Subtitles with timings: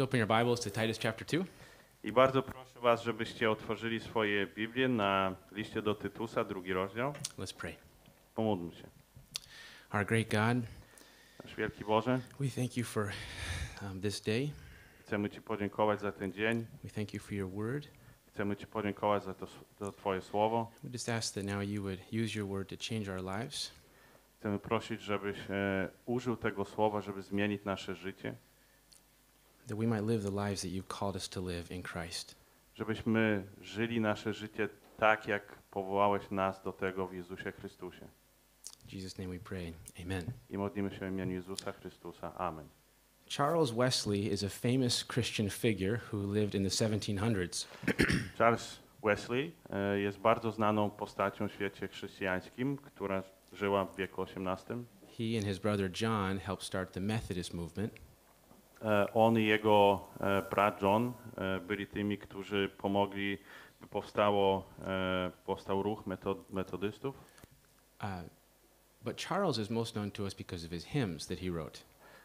[0.00, 1.44] Please open your Bibles to Titus chapter 2.
[2.04, 7.12] I bardzo proszę Was, żebyście otworzyli swoje Biblię na liście do Tytusa, drugi rozdział.
[7.38, 7.74] Let's pray.
[8.34, 8.88] Pomódlmy się.
[9.94, 10.66] Our great God,
[11.44, 13.12] Nasz wielki Boże, we thank you for
[13.82, 14.50] um, this day.
[15.00, 16.66] chcemy Ci podziękować za ten dzień.
[16.84, 17.88] We thank you for your word.
[18.26, 19.46] Chcemy Ci podziękować za to,
[19.80, 20.70] za Twoje słowo.
[20.84, 23.70] We just ask that now you would use your word to change our lives.
[24.38, 28.34] Chcemy prosić, żebyś e, użył tego słowa, żeby zmienić nasze życie.
[29.70, 32.36] That we might live the lives that you've called us to live in Christ.
[32.74, 38.08] Żebyśmy żyli nasze życie tak, jak powołałeś nas do tego w Jezusie Chrystusie.
[38.84, 39.72] In Jesus' name we pray.
[40.02, 40.24] Amen.
[40.50, 42.34] I modlimy się w imieniu Jezusa Chrystusa.
[42.38, 42.68] Amen.
[43.36, 47.66] Charles Wesley is a famous Christian figure who lived in the 1700s.
[48.38, 54.84] Charles Wesley e, jest bardzo znaną postacią w świecie chrześcijańskim, która żyła w wieku XVIII.
[55.18, 57.92] He and his brother John helped start the Methodist movement.
[58.82, 63.38] E, On i jego e, brat John e, byli tymi, którzy pomogli,
[63.80, 64.64] by powstało,
[65.46, 67.14] powstał ruch metod, metodystów.
[68.02, 68.08] Uh,
[69.02, 71.80] but Charles is most known to us because of his hymns that he wrote.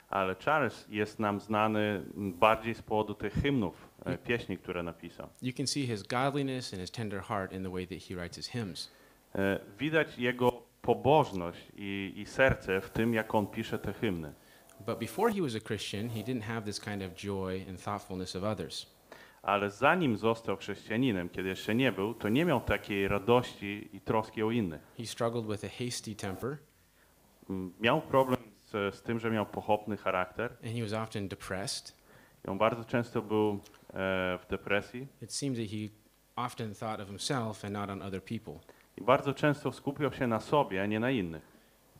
[0.09, 3.89] Ale Charles jest nam znany bardziej z powodu tych hymnów,
[4.23, 5.29] pieśni, które napisał.
[5.41, 8.37] You can see his godliness and his tender heart in the way that he writes
[8.37, 8.91] his hymns.
[9.79, 14.33] Widać jego pobożność i, i serce w tym, jak on pisze te hymny.
[14.79, 18.35] But before he was a Christian, he didn't have this kind of joy and thoughtfulness
[18.35, 18.95] of others.
[19.43, 24.43] Ale zanim został chrześcijaninem, kiedy jeszcze nie był, to nie miał takiej radości i troski
[24.43, 24.81] o innych.
[24.97, 26.57] He struggled with a hasty temper,
[27.49, 30.51] M, Miał problem z, z tym, że miał pochopny charakter.
[30.63, 31.95] and he was often depressed.
[32.45, 33.57] I on bardzo często był e,
[34.37, 35.89] w depresji It seemed that he
[36.35, 38.53] often thought of himself and not on other people.
[38.97, 41.43] i bardzo często skupiał się na sobie, a nie na innych.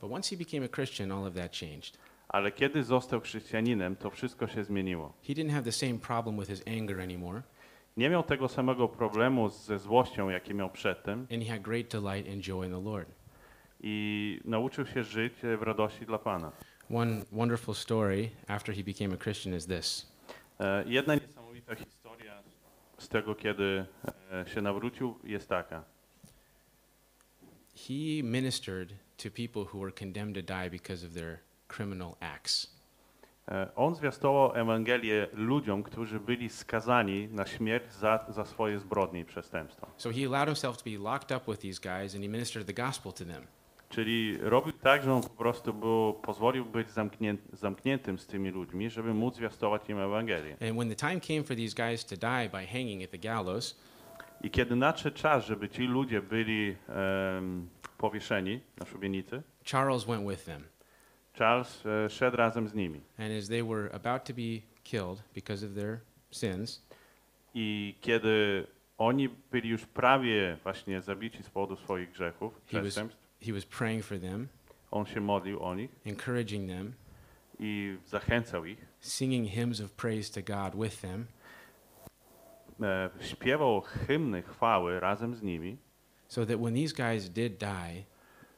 [0.00, 1.98] But once he became a Christian, all of that changed.
[2.28, 5.12] Ale kiedy został chrześcijaninem, to wszystko się zmieniło.
[5.26, 7.42] He didn't have the same problem with his anger anymore,
[7.96, 12.32] Nie miał tego samego problemu ze złością, jaki miał przedtem and he had great delight
[12.32, 13.08] and joy in the Lord.
[13.80, 16.52] i nauczył się żyć e, w radości dla Pana.
[16.94, 20.12] One wonderful story after he became a Christian is this.
[20.60, 22.42] E, Jedna niesamowita historia
[22.98, 23.86] z tego, kiedy
[24.32, 25.84] e, się nawrócił, jest taka.
[27.76, 31.38] He ministered to people who were condemned to die because of their
[31.68, 32.76] criminal acts.
[33.48, 39.24] E, On zwiastował Ewangelię ludziom, którzy byli skazani na śmierć za, za swoje zbrodnie i
[39.24, 39.86] przestępstwa.
[39.96, 42.82] So he allowed himself to be locked up with these guys and he ministered the
[42.86, 43.46] gospel to them.
[43.88, 48.90] Czyli robił tak, że on po prostu był, pozwolił być zamknię, zamkniętym z tymi ludźmi,
[48.90, 50.52] żeby móc zwiastować im Ewangelię.
[50.52, 53.80] And when the time came for these guys to die by hanging at the gallows,
[54.42, 60.44] I kiedy nadszedł czas, żeby ci ludzie byli em, powieszeni na szubienicy, Charles went with
[60.44, 60.62] them.
[61.38, 63.00] Charles e, szedł razem z nimi.
[63.18, 65.98] And as they were about to be killed because of their
[66.30, 66.82] sins,
[67.54, 68.66] I kiedy
[68.98, 73.00] oni byli już prawie właśnie zabici z powodu swoich grzechów, He was-
[73.46, 74.48] he was praying for them,
[74.90, 76.92] on się modlił o nich encouraging them,
[77.58, 78.86] i zachęcał ich.
[79.00, 81.26] singing hymns of praise to God with them,
[82.82, 85.76] E, śpiewał hymny chwały razem z nimi,
[86.28, 88.04] so that when these guys did die,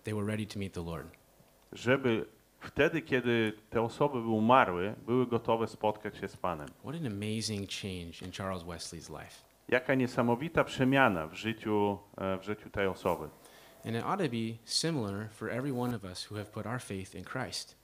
[0.04, 1.06] they were ready to meet the Lord.
[1.72, 2.26] żeby
[2.60, 6.68] wtedy, kiedy te osoby umarły, były gotowe spotkać się z Panem.
[6.68, 9.48] What an amazing change in Charles Wesley's life.
[9.68, 13.28] Jaka niesamowita przemiana w życiu, e, w życiu tej osoby.
[13.84, 16.80] And it ought to be similar for every one of us who have put our
[16.80, 17.78] faith in Christ.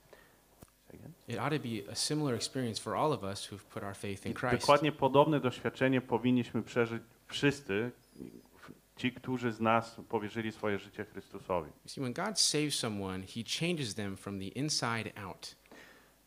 [1.27, 4.25] It ought to be a similar experience for all of us who've put our faith
[4.25, 4.61] in Christ.
[4.61, 7.91] dokładnie podobne doświadczenie powinniśmy przeżyć wszyscy,
[8.95, 11.71] ci, którzy z nas powierzyli swoje życie Chrystusowi.
[11.85, 15.55] See, when God saves someone, He changes them from the inside out.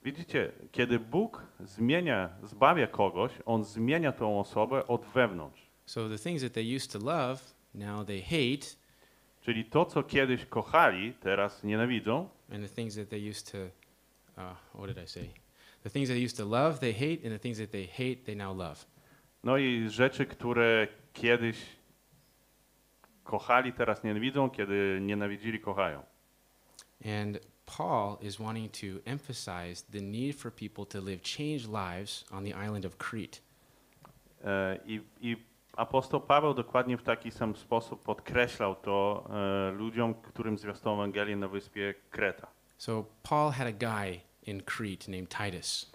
[0.04, 5.68] Widzicie, kiedy Bóg zmienia, zbawia kogoś, On zmienia tą osobę od wewnątrz.
[5.86, 7.40] So the things that they used to love,
[7.74, 8.66] now they hate,
[9.40, 13.58] Czyli to, co kiedyś kochali, teraz nienawidzą, and the things that they used to,
[14.42, 15.28] uh, what did I say?
[15.82, 18.16] The things that they used to love, they hate, and the things that they hate,
[18.24, 18.86] they now love.
[19.44, 21.56] no i rzeczy, które kiedyś
[23.28, 26.02] kochali, teraz nienawidzą, kiedy nienawidzili, kochają.
[27.04, 27.38] And
[27.76, 32.50] Paul is wanting to emphasize the need for people to live changed lives on the
[32.66, 33.38] island of Crete.
[34.44, 35.36] E, I, I
[35.76, 41.48] apostoł Paweł dokładnie w taki sam sposób podkreślał to e, ludziom, którym zwiastował Ewangelię na
[41.48, 42.46] wyspie Kreta.
[42.78, 45.92] So Paul had a guy in Crete named Titus.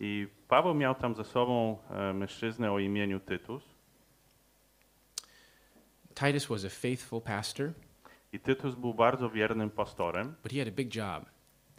[0.00, 3.77] I Paweł miał tam ze sobą e, mężczyznę o imieniu Tytus.
[6.18, 7.72] Titus was a faithful pastor,
[8.32, 11.24] I Tytus był bardzo wiernym pastorem but he had a big job.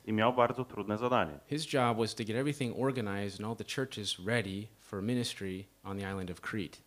[0.05, 1.39] i miał bardzo trudne zadanie.
[1.47, 5.97] His job was to get everything organized and all the churches ready for ministry on
[5.97, 6.77] the island of Crete.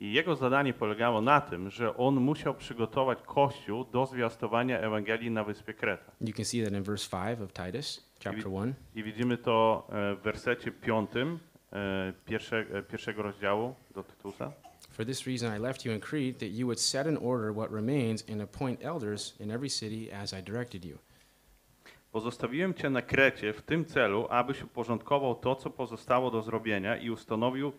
[0.00, 5.44] I jego zadanie polegało na tym, że on musiał przygotować Kościół do zwiastowania Ewangelii na
[5.44, 6.12] wyspie Kreta.
[6.20, 8.74] You can see that in verse 5 of Titus, chapter 1.
[8.94, 11.38] I widzimy to e, w wersecie piątym
[11.72, 14.52] e, pierwsze, e, pierwszego rozdziału do Tytusa.
[14.96, 17.70] For this reason I left you in Crete, that you would set in order what
[17.70, 20.98] remains and appoint elders in every city as I directed you.
[22.12, 27.10] Pozostawiłem cię na Krecie w tym celu, abyś uporządkował to, co pozostało do zrobienia i
[27.10, 27.72] ustanowił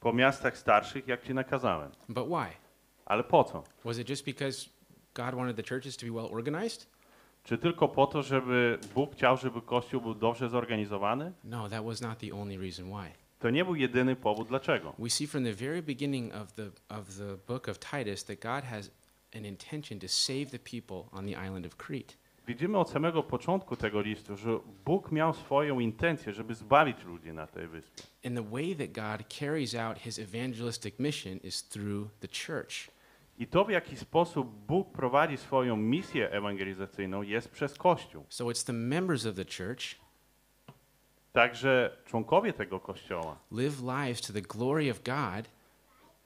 [0.00, 1.90] po miastach starszych, jak ci nakazałem.
[2.08, 2.56] But why?
[3.06, 3.64] Ale po co?
[3.84, 4.68] Was it just because
[5.14, 6.86] God wanted the churches to be well organized?
[7.42, 11.32] Czy tylko po to, żeby Bóg chciał, żeby Kościół był dobrze zorganizowany?
[11.44, 13.23] No, that was not the only reason why.
[13.44, 14.94] To nie był jedyny powód dlaczego.
[14.98, 18.64] We see from the very beginning of the, of the book of Titus that God
[18.64, 18.90] has
[19.34, 22.14] an intention to save the people on the island of Crete.
[22.46, 27.46] Widzimy od samego początku tego listu, że Bóg miał swoją intencję, żeby zbawić ludzi na
[27.46, 28.02] tej wyspie.
[28.26, 32.90] And the way that God carries out his evangelistic mission is through the church.
[33.38, 38.24] I to, w jaki sposób Bóg prowadzi swoją misję ewangelizacyjną, jest przez Kościół.
[38.28, 40.03] So it's the members of the church
[41.38, 45.50] Także członkowie tego Kościoła live lives to the glory of God,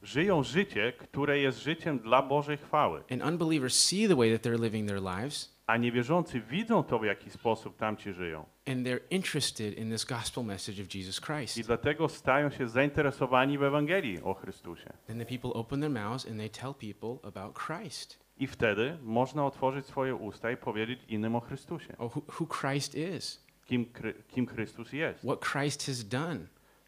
[0.02, 3.02] żyją życie, które jest życiem dla Bożej chwały.
[3.10, 7.05] and unbelievers see the way that they're living their lives, A niewierzący widzą to, w
[7.05, 8.44] jaki sposób tamci żyją.
[8.66, 11.60] and they're interested in this gospel message of Jesus I Christ.
[11.66, 14.93] dlatego stają się zainteresowani w Ewangelii o Chrystusie.
[15.06, 18.19] Then the people open their mouths and they tell people about Christ.
[18.38, 21.96] I wtedy można otworzyć swoje usta i powiedzieć innym o Chrystusie.
[21.99, 23.87] Oh, who, who Christ is, Kim,
[24.29, 25.25] kim Chrystus jest.
[25.25, 26.47] what Christ has done,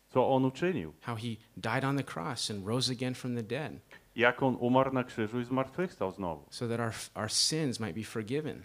[0.08, 0.92] Co On uczynił.
[1.00, 3.72] how he died on the cross and rose again from the dead,
[4.16, 6.46] Jak On umarł na krzyżu i zmartwychwstał znowu.
[6.50, 8.62] so that our, our sins might be forgiven,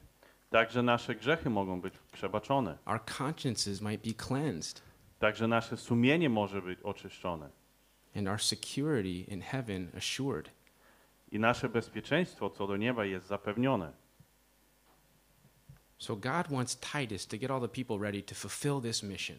[0.50, 2.78] Także nasze grzechy mogą być przebaczone.
[2.86, 4.82] our consciences might be cleansed,
[5.20, 7.50] Także nasze sumienie może być oczyszczone.
[8.16, 10.50] and our security in heaven assured.
[11.32, 13.92] I nasze bezpieczeństwo co do nieba jest zapewnione.
[16.06, 19.38] So God wants Titus to get all the people ready to fulfill this mission.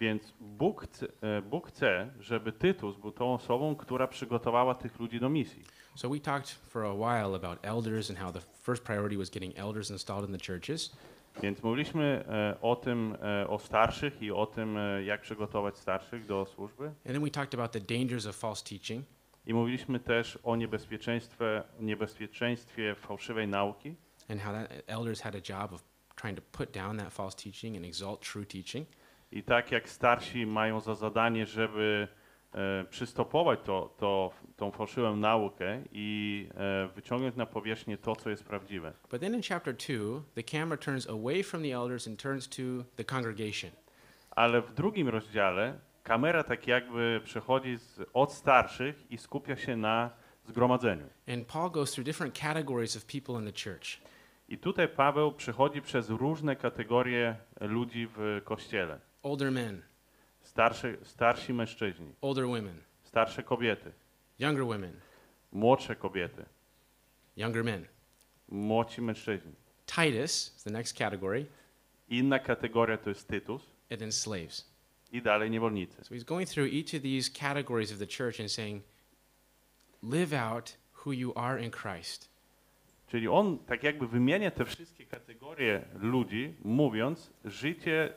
[0.00, 0.86] Więc Bóg
[1.22, 5.64] e, Bóg chce, żeby Tytus był tą osobą, która przygotowała tych ludzi do misji.
[5.94, 9.58] So we talked for a while about elders and how the first priority was getting
[9.58, 10.96] elders installed in the churches.
[11.42, 16.26] Więc mówiliśmy e, o tym, e, o starszych i o tym, e, jak przygotować starszych
[16.26, 16.84] do służby.
[16.86, 19.04] And then we talked about the dangers of false teaching.
[19.46, 23.94] I mówiliśmy też o niebezpieczeństwie, niebezpieczeństwie fałszywej nauki
[24.30, 25.82] and how that elders had a job of
[26.16, 28.86] trying to put down that false teaching and exalt true teaching.
[29.32, 32.08] i tak jak starsi mają za zadanie, żeby
[32.52, 38.44] e, przystopować to, to, tą fałszywą naukę i e, wyciągnąć na powierzchnię to, co jest
[38.44, 38.92] prawdziwe.
[39.10, 42.62] But then in chapter 2, the camera turns away from the elders and turns to
[42.96, 43.70] the congregation.
[44.30, 50.10] Ale w drugim rozdziale kamera tak jakby przechodzi z, od starszych i skupia się na
[50.44, 51.06] zgromadzeniu.
[51.28, 54.00] And Paul goes through different categories of people in the church.
[54.50, 59.00] I tutaj Paweł przechodzi przez różne kategorie ludzi w kościele.
[59.22, 59.82] Older men,
[60.40, 63.92] Starszy, starsi mężczyźni, older women, starsze kobiety,
[64.38, 64.92] younger women,
[65.52, 66.44] młodsze kobiety,
[67.36, 67.86] younger men.
[68.48, 69.52] młodsi mężczyźni.
[69.86, 71.46] Titus is the next category,
[72.08, 74.70] Inna kategoria to jest Tytus and then slaves.
[75.12, 76.04] i dalej niewolnicy.
[76.04, 78.82] So he's going through each of these categories of the church and saying,
[80.02, 82.29] live out who you are in Christ.
[83.10, 88.12] Czyli on tak jakby wymienia te wszystkie kategorie ludzi, mówiąc, życie,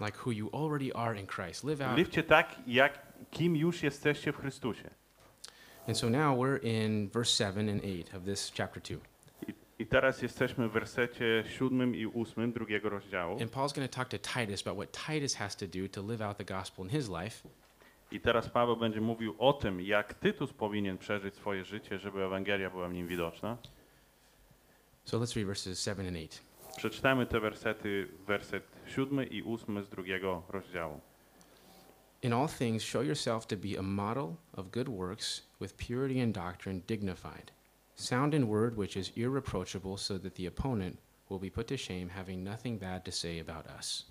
[0.00, 1.64] Like who you already are in Christ.
[1.64, 1.98] Live out.
[1.98, 2.98] liwcie tak, jak
[3.30, 4.90] kim już jesteście w Chrystusie.
[5.88, 8.96] And so now we're in verse 7 and 8 of this chapter 2.
[9.48, 13.42] I, I teraz jesteśmy w wersecie siódmym i ósmym drugiego rozdziału.
[13.42, 16.22] And Paul's going to talk to Titus about what Titus has to do to live
[16.22, 17.48] out the gospel in his life.
[18.14, 22.70] I teraz Paweł będzie mówił o tym, jak Tytus powinien przeżyć swoje życie, żeby Ewangelia
[22.70, 23.58] była w nim widoczna.
[25.04, 26.28] So let's read verses 7 and 8.
[26.76, 31.00] Przeczytajmy te wersety, werset siódmy i ósmy z drugiego rozdziału.
[32.22, 36.34] In all things, show yourself to be a model of good works, with purity and
[36.34, 37.52] doctrine dignified,
[37.94, 40.96] sound in word which is irreproachable, so that the opponent
[41.30, 44.06] will be put to shame, having nothing bad to say about us.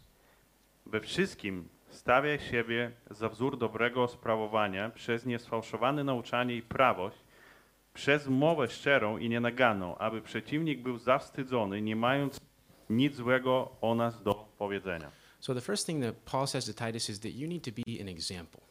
[0.85, 7.17] We wszystkim stawiaj siebie za wzór dobrego sprawowania przez niesfałszowane nauczanie i prawość,
[7.93, 12.39] przez mowę szczerą i nienaganną, aby przeciwnik był zawstydzony, nie mając
[12.89, 15.11] nic złego o nas do powiedzenia.
[15.39, 18.01] So the first thing that Paul says to Titus is that you need to be
[18.01, 18.61] an example.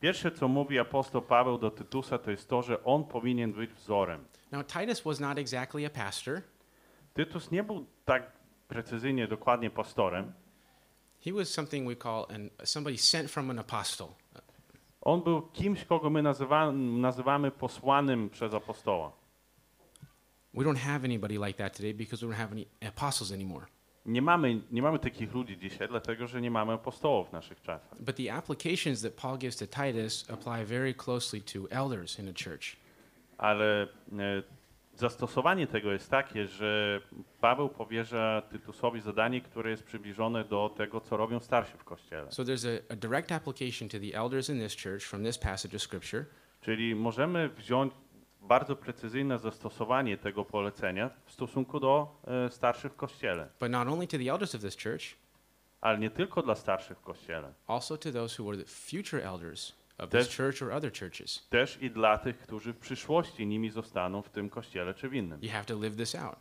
[0.00, 4.24] Pierwsze, co mówi apostoł Paweł do Tytusa, to jest to, że on powinien być wzorem.
[4.52, 6.40] Now, Titus was not exactly a pastor,
[7.14, 8.32] Tytus nie był tak
[8.68, 10.32] precyzyjnie, dokładnie pastorem.
[11.24, 14.08] He was something we call an, somebody sent from an apostle.
[15.00, 19.12] On był kimś, kogo my nazywa, nazywamy posłanym przez apostoła.
[20.54, 23.66] We don't have anybody like that today because we don't have any apostles anymore.
[24.06, 28.02] Nie mamy, nie mamy takich ludzi dzisiaj, dlatego że nie mamy apostołów w naszych czasach.
[28.02, 32.32] But the applications that Paul gives to Titus apply very closely to elders in a
[32.32, 32.76] church.
[33.38, 33.88] Ale
[34.96, 37.00] zastosowanie tego jest takie, że
[37.40, 42.32] Paweł powierza Tytusowi zadanie, które jest przybliżone do tego, co robią starsi w kościele.
[42.32, 45.76] So there's a, a direct application to the elders in this church from this passage
[45.76, 46.24] of Scripture,
[46.60, 47.92] Czyli możemy wziąć
[48.40, 53.48] bardzo precyzyjne zastosowanie tego polecenia w stosunku do e, starszych w kościele.
[53.60, 55.02] but not only to the elders of this church,
[55.80, 59.72] Ale nie tylko dla starszych w kościele, also to those who are the future elders
[59.98, 61.46] of this Też- church or other churches.
[61.50, 65.38] też i dla tych, którzy w przyszłości nimi zostaną w tym kościele czy w innym.
[65.42, 66.36] You have to live this out.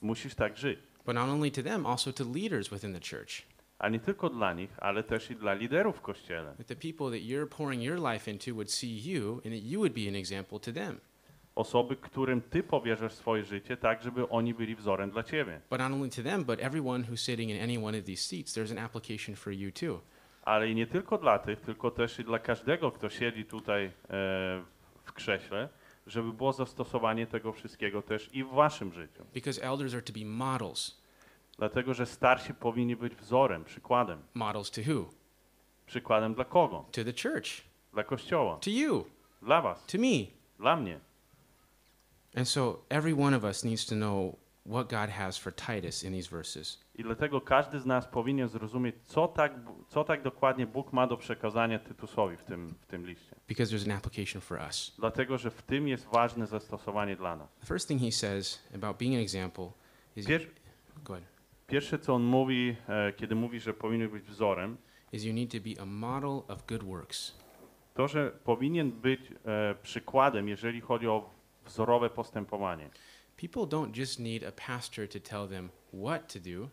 [0.00, 0.78] Musisz tak żyć.
[1.06, 3.42] But not only to them, also to leaders within the church.
[3.78, 6.54] A nie tylko dla nich, ale też i dla liderów w kościele.
[6.56, 9.78] That the people that you're pouring your life into would see you and that you
[9.80, 11.00] would be an example to them.
[11.54, 15.60] Osoby, którym ty powierzasz swoje życie, tak żeby oni byli wzorem dla ciebie.
[15.70, 18.54] But not only to them, but everyone who's sitting in any one of these seats,
[18.56, 20.00] there's an application for you too.
[20.42, 23.90] Ale i nie tylko dla tych, tylko też i dla każdego, kto siedzi tutaj e,
[25.04, 25.68] w krześle,
[26.06, 29.24] żeby było zastosowanie tego wszystkiego też i w waszym życiu.
[29.34, 31.02] Because elders are to be models.
[31.58, 34.22] Dlatego, że starsi powinni być wzorem, przykładem.
[34.34, 35.10] Models to who?
[35.86, 36.84] Przykładem dla kogo?
[36.92, 37.48] To the church,
[37.92, 38.56] Dla Kościoła.
[38.56, 39.04] to you,
[39.42, 39.86] Dla was.
[39.86, 40.26] to me.
[40.58, 41.00] Dla mnie.
[42.36, 46.12] And so every one of us needs to know what God has for Titus in
[46.12, 46.81] these verses.
[46.94, 49.52] I dlatego każdy z nas powinien zrozumieć, co tak,
[49.88, 53.36] co tak dokładnie Bóg ma do przekazania Tytusowi w tym, w tym liście.
[53.48, 54.94] Because there's an application for us.
[54.98, 57.48] Dlatego, że w tym jest ważne zastosowanie dla nas.
[57.60, 59.70] The first thing he says about being an example
[60.16, 60.46] is Pier,
[61.04, 61.28] go ahead.
[61.66, 64.76] pierwsze, co on mówi, e, kiedy mówi, że powinien być wzorem,
[65.12, 67.34] Is you need to be a model of good works.
[67.94, 71.30] to, że powinien być e, przykładem, jeżeli chodzi o
[71.66, 72.90] wzorowe postępowanie.
[73.36, 75.68] People don't just need a pastor to tell them
[76.04, 76.68] what to do.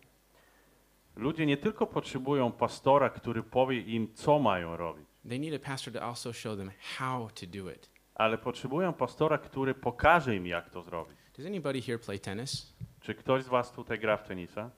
[1.16, 5.94] Ludzie nie tylko potrzebują pastora, który powie im, co mają robić, They need a pastor
[5.94, 7.90] to also show them how to do it.
[8.16, 11.18] ale potrzebują pastora, który pokaże im, jak to zrobić.
[11.38, 12.74] Does anybody here play tennis?
[13.02, 14.70] Czy ktoś z was tutaj gra w tenisa?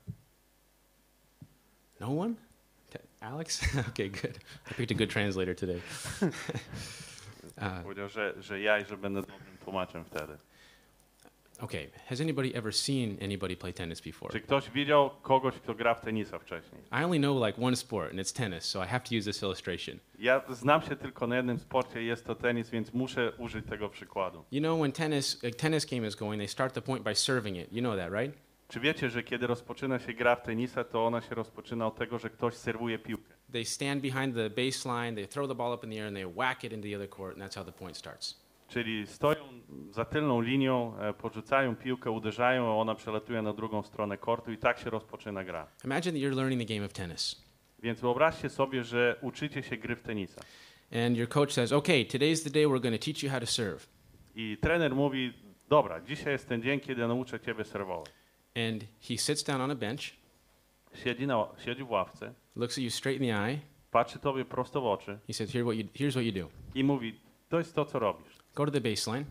[1.99, 2.35] No one?
[2.89, 3.61] Te- Alex?
[3.89, 4.39] okay, good.
[4.71, 5.81] I picked a good translator today.
[7.57, 10.37] uh, Powiedział, że, że ja i że będę dobrym tłumaczem wtedy.
[11.61, 14.31] Okay, has anybody ever seen anybody play tennis before?
[14.31, 16.81] Czy ktoś widział kogoś, kto gra w tenisa wcześniej?
[16.91, 19.43] I only know like one sport, and it's tennis, so I have to use this
[19.43, 19.99] illustration.
[20.19, 24.43] Ja znam się tylko na jednym sporcie, jest to tenis, więc muszę użyć tego przykładu.
[24.51, 27.57] You know, when tennis, a tennis game is going, they start the point by serving
[27.57, 27.73] it.
[27.73, 28.37] You know that, right?
[28.67, 32.19] Czy wiecie, że kiedy rozpoczyna się gra w tenisa, to ona się rozpoczyna od tego,
[32.19, 33.33] że ktoś serwuje piłkę?
[33.51, 36.25] They stand behind the baseline, they throw the ball up in the air, and they
[36.25, 38.40] whack it into the other court, and that's how the point starts.
[38.71, 39.43] Czyli stoją
[39.89, 44.57] za tylną linią, e, podrzucają piłkę, uderzają, a ona przelatuje na drugą stronę kortu i
[44.57, 45.67] tak się rozpoczyna gra.
[45.85, 47.41] Imagine that you're learning the game of tennis,
[47.79, 50.41] Więc wyobraźcie sobie, że uczycie się gry w tenisa.
[51.07, 53.45] and your coach says, "Okay, today's the day we're going to teach you how to
[53.45, 53.87] serve."
[54.35, 55.33] I trener mówi,
[55.69, 58.11] dobra, dzisiaj jest ten dzień, kiedy nauczę ciebie serwować.
[58.69, 60.01] And he sits down on a bench,
[61.03, 63.59] Siedzi, na, siedzi w ławce, looks at you straight in the eye.
[63.91, 66.83] patrzy tobie prosto w oczy He says, Here what you, "Here's what you do: i
[66.83, 68.40] mówi, to jest to, co robisz.
[68.55, 69.25] Go to the baseline,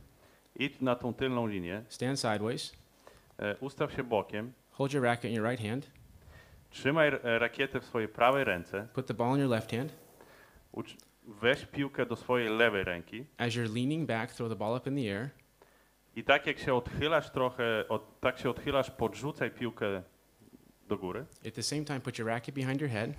[0.56, 2.76] Idź na tą tylną linię, stand sideways,
[3.38, 5.90] e, ustaw się bokiem, hold your racket in your right hand,
[6.70, 9.92] trzymaj e, rakietę w swojej prawej ręce, put the ball in your left hand.
[10.72, 13.24] ucz, weź piłkę do swojej lewej ręki.
[13.38, 15.30] As you're leaning back, throw the ball up in the air,
[16.16, 20.02] i tak jak się odchylasz trochę, od, tak się odchylasz, podrzucaj piłkę
[20.88, 21.24] do góry.
[21.46, 23.10] At the same time, put your racket behind your head,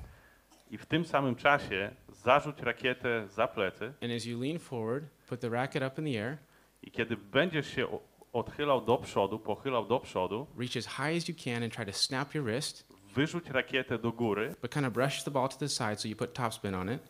[0.72, 3.86] i w tym samym czasie zarzuć rakietę za plecy.
[3.86, 6.38] And as you lean forward, put the racket up in the air,
[6.84, 7.88] i kiedy będziesz się
[8.34, 11.94] odchylał do przodu, pochylał do przodu, reach as high as you can, and try to
[11.94, 15.68] snap your wrist, wyrzuć rakietę do góry but kind of brush the ball to the
[15.70, 17.02] side so you put topspin on it.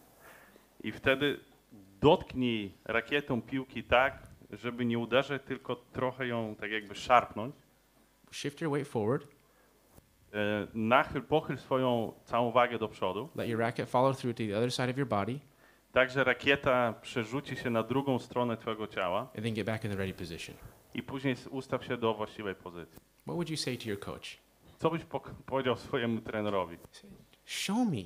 [0.84, 1.40] i wtedy
[2.02, 7.56] dotknij rakietą piłki tak, żeby nie uderzać, tylko trochę ją tak jakby szarpnąć.
[8.32, 9.28] Shift your weight forward,
[10.34, 14.58] E, Nachyl, pochyl swoją całą wagę do przodu, let your racket follow through to the
[14.58, 15.40] other side of your body,
[15.92, 19.92] tak że rakieta przerzuci się na drugą stronę twojego ciała and then get back in
[19.92, 20.56] the ready position.
[20.94, 23.00] i później ustaw się do właściwej pozycji.
[23.24, 24.38] What would you say to your coach?
[24.80, 26.78] Co byś pok- powiedział swojemu trenerowi?
[27.46, 28.04] Show me.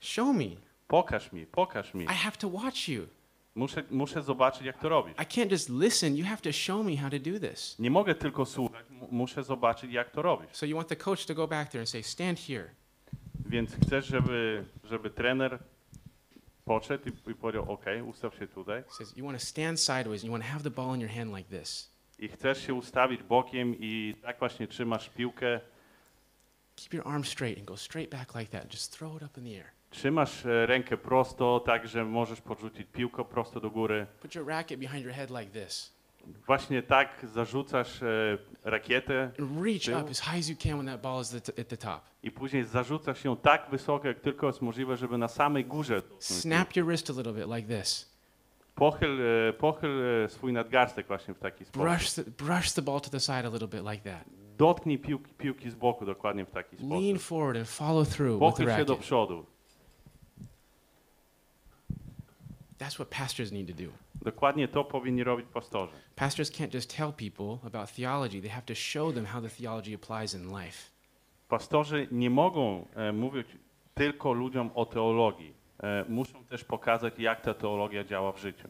[0.00, 0.44] Show me.
[0.88, 2.04] Pokaż mi, pokaż mi.
[2.04, 3.06] I have to watch you.
[3.54, 5.14] Muszę, muszę zobaczyć, jak to robisz.
[5.14, 6.16] I can't just listen.
[6.16, 7.78] You have to show me how to do this.
[7.78, 10.50] Nie mogę tylko słuchać, mu- muszę zobaczyć, jak to robisz.
[10.52, 12.70] So you want the coach to go back there and say, stand here.
[13.46, 15.58] Więc chcesz, żeby, żeby trener
[16.66, 18.82] podszedł i, i powiedział, OK, ustaw się tutaj.
[18.82, 21.00] He says, you want to stand sideways and you want to have the ball in
[21.00, 21.90] your hand like this.
[22.18, 25.60] I chcesz się ustawić bokiem i tak właśnie trzymasz piłkę,
[26.76, 28.72] Keep your arm straight and go straight back like that.
[28.74, 29.66] Just throw it up in the air.
[29.90, 34.06] trzymasz e, rękę prosto, tak że możesz podrzucić piłkę prosto do góry.
[34.20, 35.95] Put your racket behind your head like this.
[36.46, 41.22] Właśnie tak zarzucasz e, rakietę reach up as high as you can when that ball
[41.22, 42.00] is at the top.
[42.22, 46.02] i później zarzucasz ją tak wysoko, jak tylko jest możliwe, żeby na samej górze.
[46.18, 48.16] Snap your wrist a little bit like this.
[48.74, 49.18] Pochyl,
[49.48, 49.90] e, pochyl
[50.24, 51.82] e, swój nadgarstek właśnie w taki sposób.
[51.88, 54.24] Brush the, brush the ball to the side a little bit like that.
[54.58, 57.22] Dotknij piłki, piłki z boku dokładnie w taki Lean sposób.
[57.22, 59.06] forward and follow through with the Pochyl się do racket.
[59.06, 59.46] przodu.
[62.78, 63.90] That's what pastors need to do.
[64.14, 65.92] Dokładnie to powinni robić pastorzy.
[66.16, 69.94] Pastors can't just tell people about theology, they have to show them how the theology
[69.94, 70.90] applies in life.
[71.48, 73.46] Pastorzy nie mogą e, mówić
[73.94, 75.54] tylko ludziom o teologii.
[75.82, 78.68] E, muszą też pokazać, jak ta teologia działa w życiu.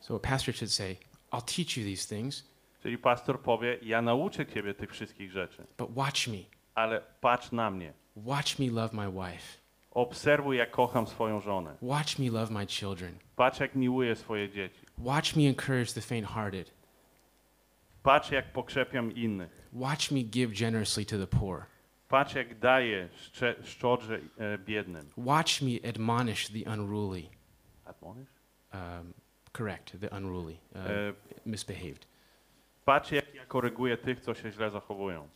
[0.00, 0.96] So a pastor should say,
[1.32, 5.96] I'll teach you these things, Czyli pastor powie, ja nauczę ciebie tych wszystkich rzeczy, but
[5.96, 6.38] watch me.
[6.74, 7.92] ale patrz na mnie.
[8.16, 9.63] Watch me love my wife.
[9.94, 11.76] Obserwuj, jak kocham swoją żonę.
[11.82, 13.18] Watch me love my children.
[13.36, 14.80] Patrz, jak miłuję swoje dzieci.
[14.98, 16.74] Watch me encourage the faint hearted.
[18.02, 19.68] Patrz, jak pokrzepiam innych.
[19.72, 21.66] Watch me give generously to the poor.
[22.08, 25.10] Patrz, jak daję szcze, szczodrze e, biednym.
[25.16, 27.22] Watch me admonish the unruly.
[27.84, 28.28] Admonish?
[28.72, 29.14] Um,
[29.56, 31.12] correct, the unruly, uh, E,
[31.46, 32.06] misbehaved.
[32.84, 35.28] patrz, jak ja koryguję tych, co się źle zachowują.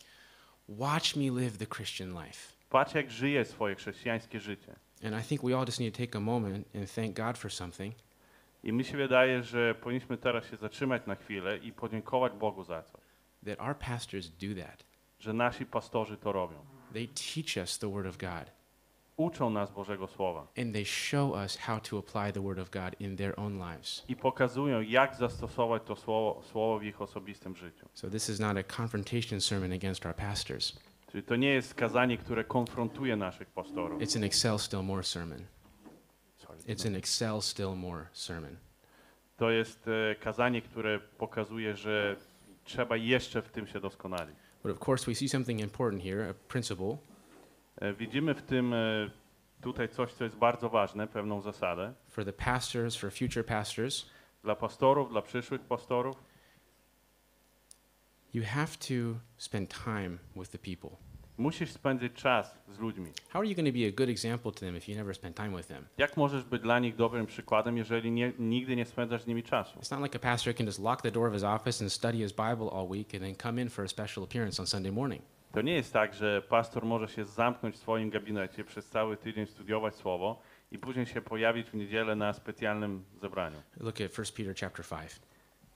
[0.69, 2.53] Watch me live the Christian life.
[2.69, 4.75] Patrz, jak żyję swoje chrześcijańskie życie.
[5.03, 7.51] And I think we all just need to take a moment and thank God for
[7.53, 7.95] something.
[8.63, 12.83] I mi się wydaje, że powinniśmy teraz się zatrzymać na chwilę i podziękować Bogu za
[12.83, 13.01] coś,
[13.45, 14.83] that our pastors do that.
[15.19, 16.65] że nasi pastorzy to robią.
[16.93, 18.51] They teach us the Word of God,
[19.17, 23.01] Uczą nas Bożego Słowa and they show us how to apply the Word of God
[23.01, 24.05] in their own lives.
[24.07, 27.87] i pokazują, jak zastosować to słowo, słowo w ich osobistym życiu.
[27.93, 30.79] So this is not a confrontation sermon against our pastors.
[31.11, 34.01] Czyli to nie jest kazanie, które konfrontuje naszych pastorów.
[34.01, 35.45] It's an excel still more sermon.
[36.67, 38.55] It's an excel still more sermon.
[39.37, 42.15] To jest e, kazanie, które pokazuje, że
[42.63, 44.35] trzeba jeszcze w tym się doskonalić.
[44.63, 46.97] But of course, we see something important here, a principle.
[47.81, 49.09] E, Widzimy w tym e,
[49.61, 51.93] tutaj coś, co jest bardzo ważne, pewną zasadę.
[52.09, 54.05] For the pastors, for future pastors,
[54.43, 56.23] Dla pastorów, dla przyszłych pastorów,
[58.33, 60.97] you have to spend time with the people.
[61.37, 63.11] musisz spędzić czas z ludźmi.
[63.29, 65.35] How are you going to be a good example to them if you never spend
[65.35, 65.85] time with them?
[65.97, 69.79] Jak możesz być dla nich dobrym przykładem, jeżeli nie, nigdy nie spędzasz z nimi czasu?
[69.79, 72.17] It's not like a pastor can just lock the door of his office and study
[72.17, 75.21] his Bible all week and then come in for a special appearance on Sunday morning.
[75.51, 79.45] To nie jest tak, że pastor może się zamknąć w swoim gabinecie, przez cały tydzień
[79.45, 83.57] studiować słowo i później się pojawić w niedzielę na specjalnym zebraniu.
[83.77, 85.11] Look at 1 Peter chapter 5.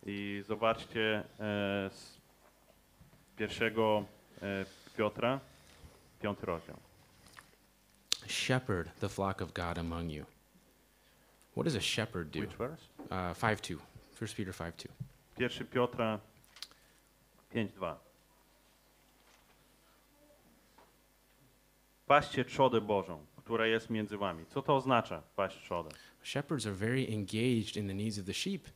[0.06, 1.90] I zobaczcie e,
[3.38, 4.06] pierwszego
[4.42, 4.66] e,
[4.98, 5.40] Piotra,
[6.22, 6.78] piąty rozdział.
[8.28, 10.26] Shepherd the flock of God among you.
[11.52, 12.40] What does a shepherd do?
[12.40, 12.84] Which verse?
[12.98, 13.78] Uh, 5 2.
[14.22, 14.94] 1 Peter 5 2.
[15.38, 16.20] Pierwszy Piotra
[17.54, 17.96] 5:2.
[22.08, 24.46] Paście trzodę Bożą, która jest między wami.
[24.46, 25.90] Co to oznacza, paść trzodę?
[26.24, 28.68] Shepherds are very engaged in the needs of the sheep.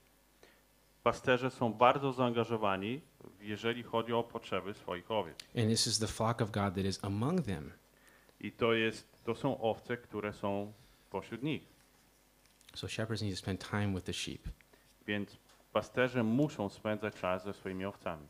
[1.04, 3.02] Pasterze są bardzo zaangażowani,
[3.42, 5.36] jeżeli chodzi o potrzeby swoich owiec.
[5.58, 7.72] And this is the flock of God that is among them.
[8.40, 10.74] I to, jest, to są owce, które są
[11.10, 11.64] pośród nich.
[12.76, 14.50] So shepherds need to spend time with the sheep.
[15.08, 15.38] Więc
[15.74, 18.28] pasterze muszą spędzać czas ze swoimi owcami.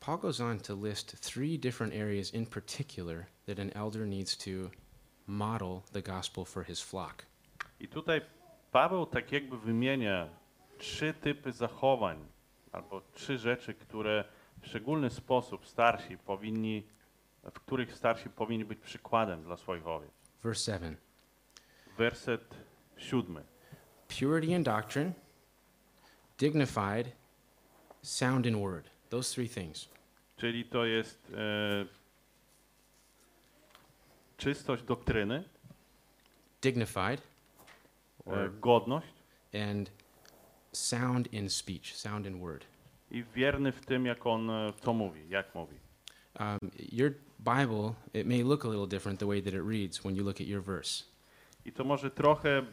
[0.00, 4.70] Paul goes on to list three different areas in particular that an elder needs to
[5.26, 7.26] model the gospel for his flock.
[7.80, 8.20] I tutaj
[8.72, 10.28] Paweł tak jakby wymienia
[10.78, 12.18] trzy typy zachowań,
[12.74, 14.24] albo trzy rzeczy, które
[14.62, 16.86] w szczególny sposób starsi powinni,
[17.44, 20.10] w których starsi powinni być przykładem dla swoich owiec.
[20.42, 20.96] Verse 7
[21.98, 22.54] Werset
[22.96, 23.44] siódmy.
[24.08, 25.12] purity in doctrine,
[26.38, 27.12] dignified,
[28.02, 28.90] sound in word.
[29.10, 29.88] Those three things.
[30.36, 31.86] Czyli to jest e,
[34.36, 35.44] czystość doktryny,
[36.62, 37.22] Dignified
[38.26, 39.12] e, godność
[39.54, 39.90] and
[40.76, 42.64] sound in speech, sound in word.
[43.10, 45.76] i wierny w tym, jak on e, to mówi, jak mówi.
[46.40, 50.16] Um, your Bible, it may look a little different the way that it reads when
[50.16, 51.04] you look at your verse.
[51.64, 52.66] I to może trochę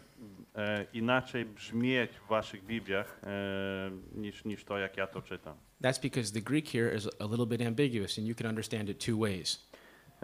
[0.55, 5.55] e, inaczej brzmieć w waszych Bibliach e, niż, niż to, jak ja to czytam.
[5.81, 9.05] That's because the Greek here is a little bit ambiguous and you can understand it
[9.05, 9.70] two ways.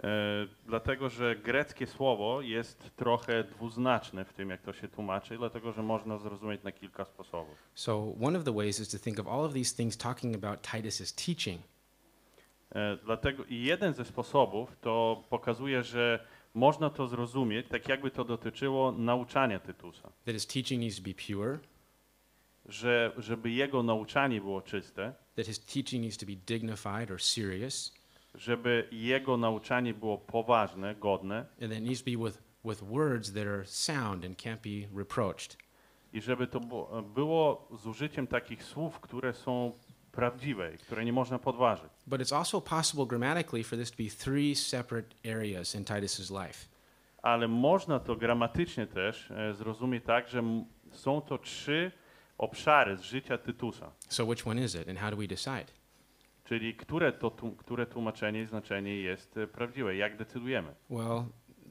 [0.04, 5.72] E, dlatego, że greckie słowo jest trochę dwuznaczne w tym, jak to się tłumaczy, dlatego,
[5.72, 7.56] że można zrozumieć na kilka sposobów.
[7.74, 10.60] So, one of the ways is to think of all of these things talking about
[10.62, 11.62] Titus's teaching.
[12.74, 18.24] E, dlatego i jeden ze sposobów to pokazuje, że można to zrozumieć, tak jakby to
[18.24, 20.08] dotyczyło nauczania Tytusa.
[20.24, 21.58] That his teaching needs to be pure,
[22.66, 27.97] Że, żeby jego nauczanie było czyste, that his teaching needs to be dignified or serious,
[28.38, 33.46] żeby jego nauczanie było poważne, godne and it needs to be with, with words that
[33.46, 35.56] are sound and can't be reproached.
[36.12, 36.60] i żeby to
[37.14, 39.72] było z użyciem takich słów, które są
[40.12, 41.90] prawdziwe które nie można podważyć.
[42.06, 46.68] But it's also possible grammatically for this to be three separate areas in Titus's life.
[47.22, 50.42] Ale można to gramatycznie też e, zrozumieć tak, że
[50.90, 51.92] są to trzy
[52.38, 53.90] obszary z życia Tytusa.
[54.08, 55.77] So, which one is it, and how do we decide?
[56.48, 59.96] Czyli które, to, które tłumaczenie i znaczenie jest e, prawdziwe?
[59.96, 60.74] Jak decydujemy?
[60.90, 61.24] Well,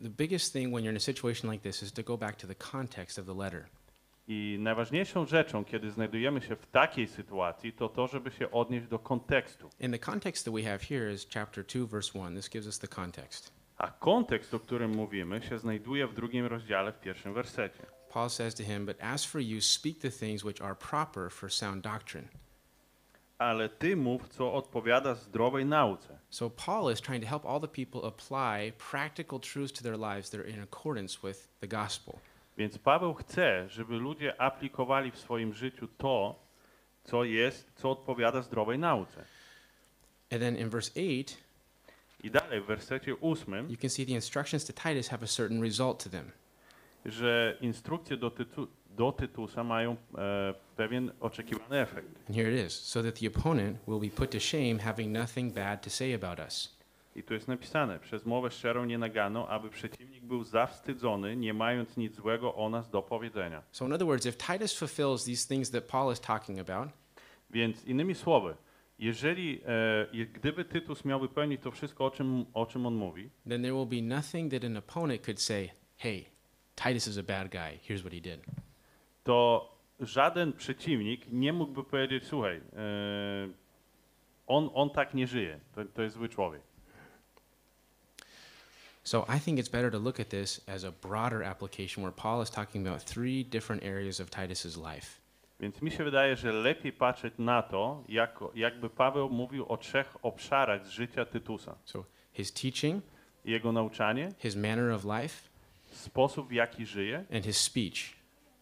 [0.04, 2.48] the biggest thing when you're in a situation like this is to go back to
[2.48, 3.66] the context of the letter.
[4.28, 9.00] I najważniejszą rzeczą, kiedy znajdujemy się w takiej sytuacji, to to, żeby się odnieść do
[9.00, 9.70] kontekstu.
[9.84, 12.36] And the context that we have here is chapter 2, verse 1.
[12.36, 13.54] This gives us the context.
[13.78, 17.86] A kontekst, o którym mówimy, się znajduje w drugim rozdziale, w pierwszym wersecie.
[18.10, 21.54] Paul says to him, But as for you, speak the things which are proper for
[21.54, 22.28] sound doctrine.
[23.38, 26.20] Ale ty mów, co odpowiada zdrowej nauce.
[26.30, 30.30] So, Paul is trying to help all the people apply practical truths to their lives
[30.30, 32.20] that are in accordance with the gospel.
[32.58, 36.40] Więc Paweł chce, żeby ludzie aplikowali w swoim życiu to,
[37.04, 39.26] co jest, co odpowiada zdrowej nauce.
[40.32, 41.38] And then in verse 8,
[42.24, 45.62] I dalej w wersecie ósmym, you can see the instructions to Titus have a certain
[45.62, 46.32] result to them.
[47.06, 52.08] że instrukcje do, tytu, do Tytusa mają e, pewien oczekiwany efekt.
[52.28, 55.54] And here it is so that the opponent will be put to shame, having nothing
[55.54, 56.78] bad to say about us.
[57.16, 62.16] I tu jest napisane, przez mowę szczerą nienaganą, aby przeciwnik był zawstydzony, nie mając nic
[62.16, 63.64] złego o nas do powiedzenia.
[63.72, 66.90] So, in other words, if Titus fulfills these things that Paul is talking about,
[67.50, 68.56] Więc innymi słowy,
[69.00, 69.62] jeżeli,
[70.14, 73.74] e, gdyby Tytus miał wypełnić to wszystko, o czym, o czym on mówi, then there
[73.74, 76.26] will be nothing that an opponent could say, hey,
[76.76, 77.80] Titus is a bad guy.
[77.90, 78.40] Here's what he did.
[79.28, 82.62] To żaden przeciwnik nie mógłby powiedzieć, słuchaj, e,
[84.48, 86.62] on, on tak nie żyje, to, to jest zły człowiek.
[89.04, 92.44] So I think it's better to look at this as a broader application where Paul
[92.44, 95.22] is talking about three different areas of Titus's life.
[95.60, 100.18] Więc mi się wydaje, że lepiej patrzeć na to, jako, jakby Paweł mówił o trzech
[100.22, 101.76] obszarach z życia Tytusa.
[101.86, 103.04] So his teaching,
[103.46, 105.50] Jego nauczanie, his manner of life,
[105.92, 108.17] sposób w jaki żyje, and his speech.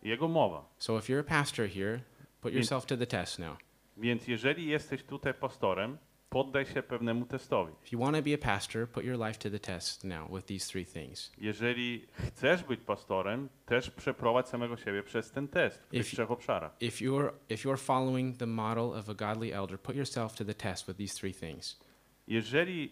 [0.10, 0.66] Jego mowa.
[0.78, 2.00] So if you're a pastor here,
[2.42, 3.58] put yourself to the test now.
[3.98, 5.98] Więc jeżeli jesteś tutaj pastorem,
[6.30, 7.74] poddaj się pewnemu testowi.
[7.84, 10.46] If you want to be a pastor, put your life to the test now with
[10.46, 11.32] these three things.
[11.38, 16.32] Jeżeli chcesz być pastorem, też przeprowadź samego siebie przez ten test w tych If- trzech
[16.32, 16.72] obszarach.
[16.82, 20.54] If you're if you're following the model of a godly elder, put yourself to the
[20.54, 21.80] test with these three things.
[22.28, 22.92] Jeżeli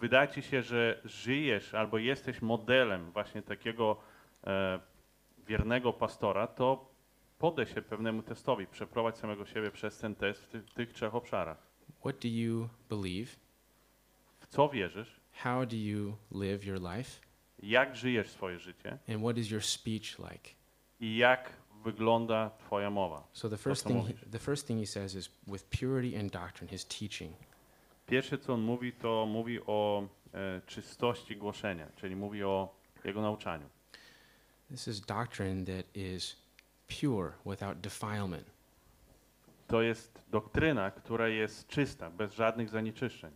[0.00, 3.96] wydaje ci się, że żyjesz albo jesteś modelem właśnie takiego
[4.46, 4.80] e,
[5.46, 6.92] wiernego pastora, to
[7.38, 11.58] poddaj się pewnemu testowi, przeprowadź samego siebie przez ten test w tych, tych trzech obszarach.
[12.00, 13.36] What do you believe?
[14.40, 15.20] W co wierzysz?
[15.32, 17.20] How do you live your life?
[17.62, 18.98] Jak żyjesz swoje życie?
[19.08, 20.50] And what is your speech like?
[21.00, 21.52] I jak
[21.84, 23.28] wygląda twoja mowa?
[23.32, 26.70] So the first thing he, the first thing he says is with purity and doctrine,
[26.70, 27.36] his teaching.
[28.06, 32.74] Pierwsze, co on mówi, to mówi o e, czystości głoszenia, czyli mówi o
[33.04, 33.66] jego nauczaniu.
[34.72, 36.36] This is doctrine that is
[36.88, 38.46] pure without defilement.
[39.68, 43.30] To jest doktryna, która jest czysta, bez żadnych zanieczyszczeń.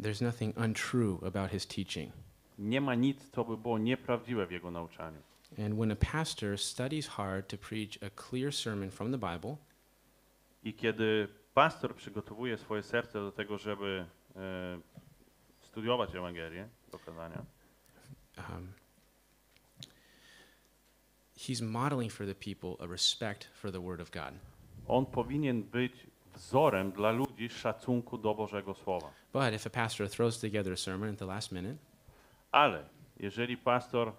[0.00, 2.12] There's nothing untrue about his teaching.
[2.58, 5.18] Nie ma nic, co by było nieprawdziwe w jego nauczaniu.
[5.64, 9.56] And when a pastor studies hard to preach a clear sermon from the Bible,
[10.64, 14.06] I kiedy pastor przygotowuje swoje serce do tego, żeby
[14.36, 14.78] e,
[15.60, 17.44] studiować Ewangelię, do kazania,
[18.38, 18.72] um,
[21.38, 24.32] he's modeling for the people a respect for the Word of God.
[24.88, 25.92] on powinien być
[26.34, 29.10] wzorem dla ludzi szacunku do Bożego Słowa.
[29.32, 31.76] But if a pastor throws together a sermon at the last minute,
[32.52, 32.84] Ale
[33.20, 34.12] jeżeli pastor e,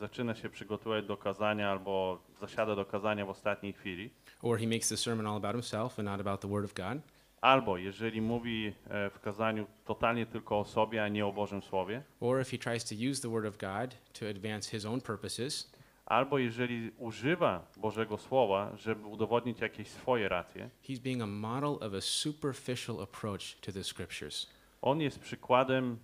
[0.00, 4.10] zaczyna się przygotowywać do kazania albo zasiada do kazania w ostatniej chwili,
[4.42, 6.98] or he makes the sermon all about himself and not about the Word of God,
[7.40, 12.02] Albo jeżeli mówi e, w kazaniu totalnie tylko o sobie, a nie o Bożym Słowie,
[12.20, 15.70] or if he tries to use the Word of God to advance his own purposes,
[16.06, 21.94] albo jeżeli używa Bożego Słowa, żeby udowodnić jakieś swoje racje, he's being a model of
[21.94, 24.50] a superficial approach to the Scriptures.
[24.82, 25.98] on jest przykładem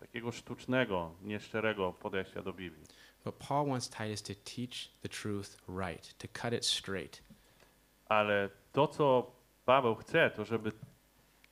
[0.00, 2.84] takiego sztucznego, nieszczerego podejścia do Biblii.
[3.24, 7.22] But Paul wants Titus to teach the truth right, to cut it straight.
[8.08, 9.32] Ale to, co
[9.64, 10.72] Paweł chce, to żeby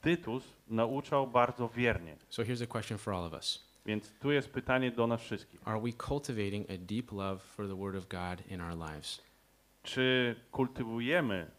[0.00, 2.16] Tytus nauczał bardzo wiernie.
[2.28, 5.60] So here's a question for all of us Więc tu jest pytanie do nas wszystkich.
[5.64, 9.22] Are we cultivating a deep love for the Word of God in our lives?
[9.82, 11.50] Czy kultywujemy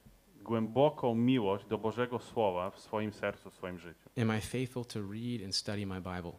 [0.41, 4.09] głęboką miłość do Bożego Słowa w swoim sercu, w swoim życiu?
[4.21, 6.31] Am I faithful to read and study my Bible?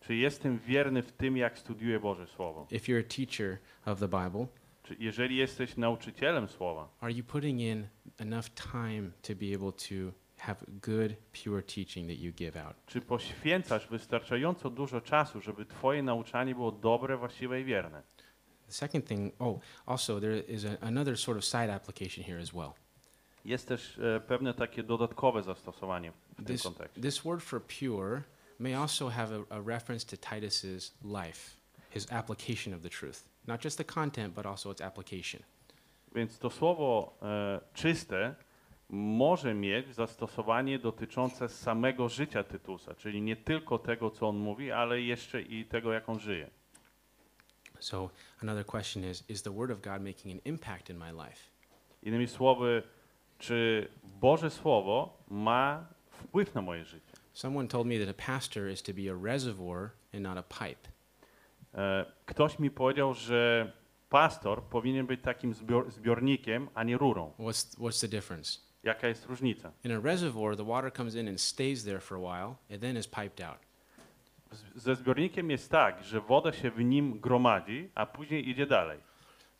[0.00, 2.66] Czy jestem wierny w tym, jak studiuję Boże Słowo?
[2.70, 4.46] If you're a teacher of the Bible,
[4.82, 7.86] Czy jeżeli jesteś nauczycielem Słowa, are you putting in
[8.18, 10.12] enough time to be able to
[10.46, 12.76] have good, pure teaching that you give out?
[12.86, 18.02] czy poświęcasz wystarczająco dużo czasu, żeby Twoje nauczanie było dobre, właściwe i wierne?
[18.66, 22.52] The second thing, oh, also there is a, another sort of side application here as
[22.52, 22.72] well.
[23.44, 27.00] Jest też e, pewne takie dodatkowe zastosowanie w tym This, kontekście.
[27.00, 28.22] this word for pure
[28.58, 31.56] may also have a, a reference to Titus's life,
[31.90, 33.28] his application of the truth.
[33.46, 35.42] Not just the content, but also its application.
[36.14, 38.34] Więc to słowo e, czyste
[38.88, 45.00] może mieć zastosowanie dotyczące samego życia Tytusa, czyli nie tylko tego, co on mówi, ale
[45.00, 46.50] jeszcze i tego, jak on żyje.
[47.80, 48.10] So
[48.42, 51.50] another question is Is the Word of God making an impact in my life?
[52.02, 52.82] Innymi słowy,
[53.38, 53.88] czy
[54.20, 57.12] Boże Słowo ma wpływ na moje życie?
[57.32, 60.88] Someone told me that a pastor is to be a reservoir and not a pipe.
[61.74, 63.72] E, Ktoś mi powiedział, że
[64.08, 67.32] pastor powinien być takim zbior zbiornikiem, a nie rurą.
[67.38, 68.65] What's, what's the difference?
[68.86, 69.72] Jaka jest różnica?
[69.84, 72.96] In a reservoir, the water comes in and stays there for a while and then
[72.96, 73.58] is piped out.
[74.52, 78.98] Z- Ze zbiornikiem jest tak, że woda się w nim gromadzi, a później idzie dalej.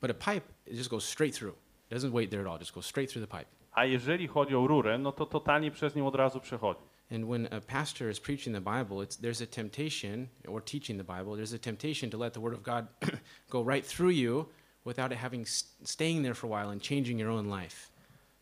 [0.01, 1.55] But a pipe, it just goes straight through.
[1.91, 3.49] It doesn't wait there at all, It just goes straight through the pipe.
[3.71, 6.81] A jeżeli chodzi o rurę, no to totalnie przez nią od razu przechodzi.
[7.11, 11.17] And when a pastor is preaching the Bible, it's, there's a temptation, or teaching the
[11.17, 12.85] Bible, there's a temptation to let the Word of God
[13.49, 14.45] go right through you
[14.85, 15.45] without it having
[15.83, 17.89] staying there for a while and changing your own life.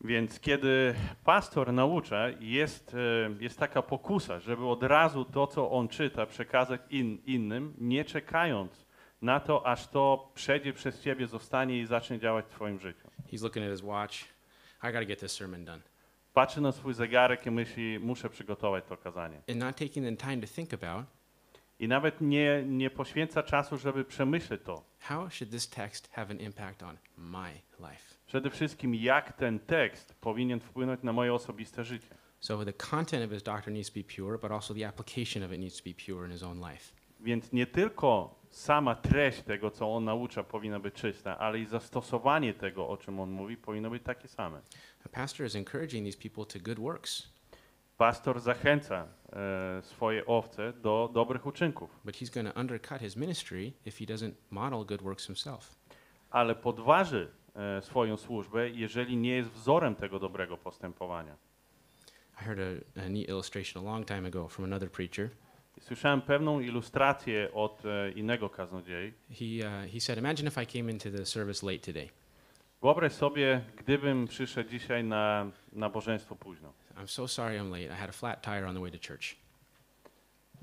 [0.00, 2.98] Więc kiedy pastor naucza, jest, e,
[3.40, 8.86] jest taka pokusa, żeby od razu to, co on czyta, przekazać in, innym, nie czekając
[9.22, 13.08] na to, aż to przejdzie przez ciebie, zostanie i zacznie działać w twoim życiu.
[13.32, 14.14] He's looking at his watch.
[14.82, 15.82] I got to get this sermon done.
[16.34, 19.42] Patrzy na swój zegarek i myśli, muszę przygotować to kazanie.
[19.50, 21.06] And not taking the time to think about
[21.78, 24.84] I nawet nie, nie poświęca czasu, żeby przemyśleć to.
[24.98, 28.15] how should this text have an impact on my life.
[28.26, 32.08] Przede wszystkim, jak ten tekst powinien wpłynąć na moje osobiste życie.
[32.40, 35.52] So the content of his doctrine needs to be pure, but also the application of
[35.52, 36.92] it needs to be pure in his own life.
[37.20, 42.54] Więc nie tylko sama treść tego, co on naucza, powinna być czysta, ale i zastosowanie
[42.54, 44.60] tego, o czym on mówi, powinno być takie same.
[45.06, 47.36] A pastor is encouraging these people to good works,
[47.96, 53.72] Pastor zachęca e, swoje owce do dobrych uczynków, but he's going to undercut his ministry
[53.86, 55.74] if he doesn't model good works himself.
[56.30, 57.30] ale podważy
[57.80, 61.36] swoją służbę, jeżeli nie jest wzorem tego dobrego postępowania.
[62.40, 65.30] I heard a, a neat illustration a long time ago from another preacher.
[65.80, 69.12] Słyszałem pewną ilustrację od e, innego kaznodziei.
[69.30, 72.08] He, uh, he said, Imagine if I came into the service late today.
[72.82, 76.72] Wyobraź sobie, gdybym przyszedł dzisiaj na nabożeństwo późno.
[76.96, 77.84] I'm so sorry I'm late.
[77.84, 79.36] I had a flat tire on the way to church.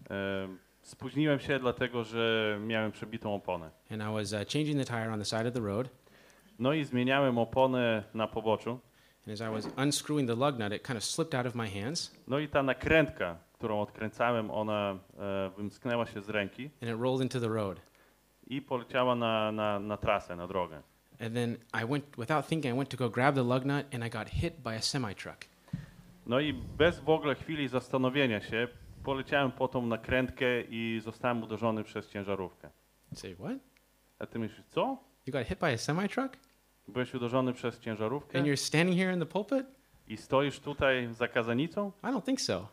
[0.09, 0.47] E,
[0.81, 3.71] spóźniłem się dlatego, że miałem przebitą oponę.
[3.91, 5.89] And I was uh, changing the tire on the side of the road.
[6.59, 8.79] No i zmieniałem oponę na poboczu.
[9.27, 11.81] And as I was unscrewing the lug nut, it kind of slipped out of my
[11.81, 17.01] hands No i ta nakrętka, którą odkręcałem, ona e, wymsknęła się z ręki and it
[17.01, 17.79] rolled into the road.
[18.47, 20.81] i poleciała na, na, na trasę, na drogę.
[21.19, 24.03] And then I went, without thinking, I went to go grab the lug nut and
[24.05, 25.45] I got hit by a semi truck.
[26.25, 28.67] No i bez w ogóle chwili zastanowienia się,
[29.03, 32.69] poleciałem po tą nakrętkę i zostałem uderzony przez ciężarówkę.
[33.13, 33.57] Say, what?
[34.19, 34.97] A ty myślisz, co?
[35.27, 36.37] You got hit by a semi truck?
[36.87, 39.65] Byłeś uderzony przez ciężarówkę And you're standing here in the pulpit?
[40.07, 41.91] i stoisz tutaj za kazanicą?
[42.03, 42.67] I don't think so.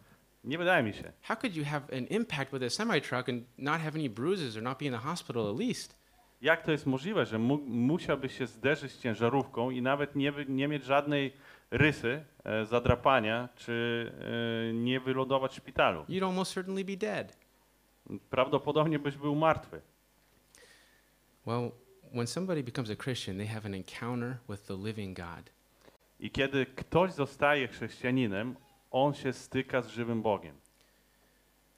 [0.44, 1.12] Nie wydaje mi się.
[1.22, 4.56] How could you have an impact with a semi truck and not have any bruises
[4.56, 6.00] or not be in the hospital at least?
[6.40, 10.68] Jak to jest możliwe, że mu, musiałbyś się zderzyć z ciężarówką i nawet nie, nie
[10.68, 11.32] mieć żadnej
[11.70, 14.12] rysy, e, zadrapania, czy
[14.70, 16.04] e, nie wylądować w szpitalu?
[16.08, 17.36] You'd almost certainly be dead.
[18.30, 19.80] Prawdopodobnie byś był martwy.
[21.46, 21.70] Well,
[22.12, 25.50] when somebody becomes a Christian, they have an encounter with the living God.
[26.20, 28.56] I kiedy ktoś zostaje chrześcijaninem,
[28.90, 30.56] on się styka z żywym Bogiem.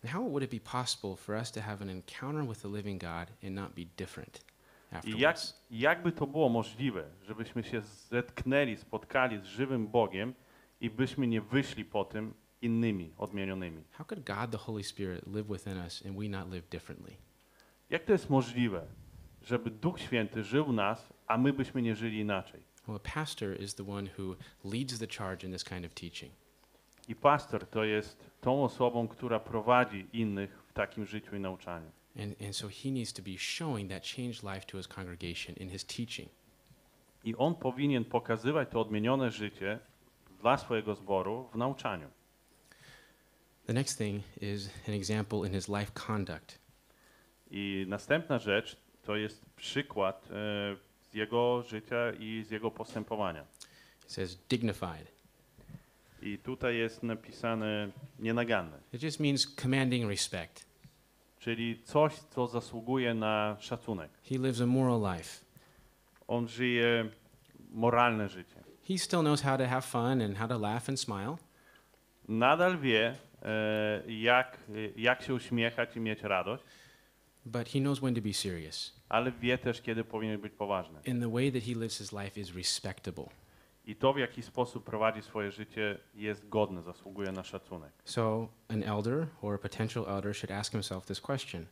[0.06, 3.28] How would it be possible for us to have an encounter with the living God
[3.44, 4.44] and not be different
[4.92, 5.66] I jak, afterwards?
[5.70, 10.34] jakby to było możliwe, żebyśmy się zetknęli, spotkali z żywym Bogiem
[10.80, 13.84] i byśmy nie wyszli po tym innymi, odmienionymi?
[13.92, 17.16] How could God the Holy Spirit live within us and we not live differently?
[17.90, 18.86] Jak to jest możliwe,
[19.44, 22.60] żeby Duch Święty żył w nas, a my byśmy nie żyli inaczej?
[22.88, 26.32] Well, a pastor is the one who leads the charge in this kind of teaching.
[27.08, 31.90] I pastor to jest tą osobą, która prowadzi innych w takim życiu i nauczaniu.
[32.18, 35.68] And, and so he needs to be showing that changed life to his congregation in
[35.68, 36.28] his teaching.
[37.24, 39.78] I on powinien pokazywać to odmienione życie
[40.40, 42.08] dla swojego zboru w nauczaniu.
[43.66, 46.58] The next thing is an example in his life conduct.
[47.50, 48.76] I następna rzecz
[49.06, 50.76] to jest przykład e,
[51.10, 53.44] z jego życia i z jego postępowania.
[54.04, 55.12] It says dignified.
[56.22, 57.88] I tutaj jest napisane
[58.18, 60.66] nienaganne, It just means commanding respect.
[61.38, 64.10] czyli coś, co zasługuje na szacunek.
[64.28, 65.44] He lives a moral life.
[66.28, 67.08] On żyje
[67.70, 68.56] moralne życie.
[68.88, 71.36] He still knows how to have fun and how to laugh and smile,
[72.28, 74.58] Nadal wie, e, jak,
[74.96, 76.62] jak się uśmiechać i mieć radość,
[77.44, 78.92] but he knows when to be serious.
[79.08, 80.98] ale wie też, kiedy powinien być poważny.
[81.10, 83.24] And the way that he lives his life is respectable.
[83.84, 87.92] I to, w jaki sposób prowadzi swoje życie, jest godne, zasługuje na szacunek.
[88.04, 91.66] So, an elder or a potential elder should ask himself this question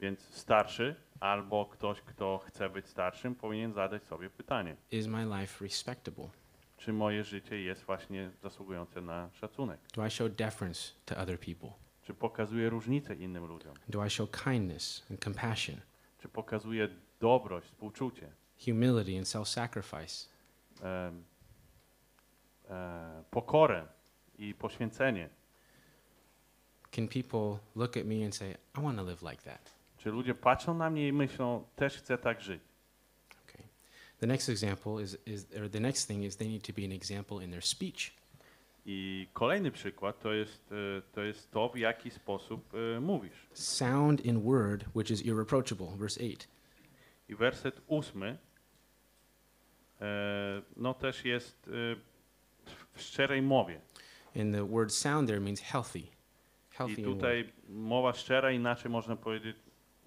[0.00, 5.64] Więc starszy albo ktoś, kto chce być starszym, powinien zadać sobie pytanie, Is my life
[5.64, 6.28] respectable?
[6.76, 9.80] czy moje życie jest właśnie zasługujące na szacunek?
[9.94, 11.70] Do I show deference to other people?
[12.06, 13.74] Czy pokazuje różnicę innym ludziom?
[13.88, 15.80] Do I show kindness and compassion,
[16.18, 16.88] Czy pokazuje
[17.20, 18.32] dobrość, współczucie,
[18.64, 20.28] humility and self sacrifice?
[20.82, 21.24] em,
[22.70, 23.86] e, pokorę
[24.38, 25.28] i poświęcenie?
[26.90, 29.72] Can people look at me and say, I want to live like that?
[29.98, 32.62] Czy ludzie patrzą na mnie i myślą, też chcę tak żyć?
[33.48, 33.62] Okay.
[34.18, 36.92] The next example is, is or the next thing is they need to be an
[36.92, 38.14] example in their speech.
[38.88, 43.46] I kolejny przykład to jest, e, to jest to, w jaki sposób e, mówisz.
[43.52, 46.36] Sound in word which is irreproachable, verse 8.
[47.28, 48.38] I werset ósmy,
[50.00, 51.70] e, no też jest
[52.94, 53.80] w szczerej mowie.
[54.40, 56.02] And the word sound there means healthy.
[56.70, 59.56] Healthy I tutaj mowa szczera, inaczej można powiedzieć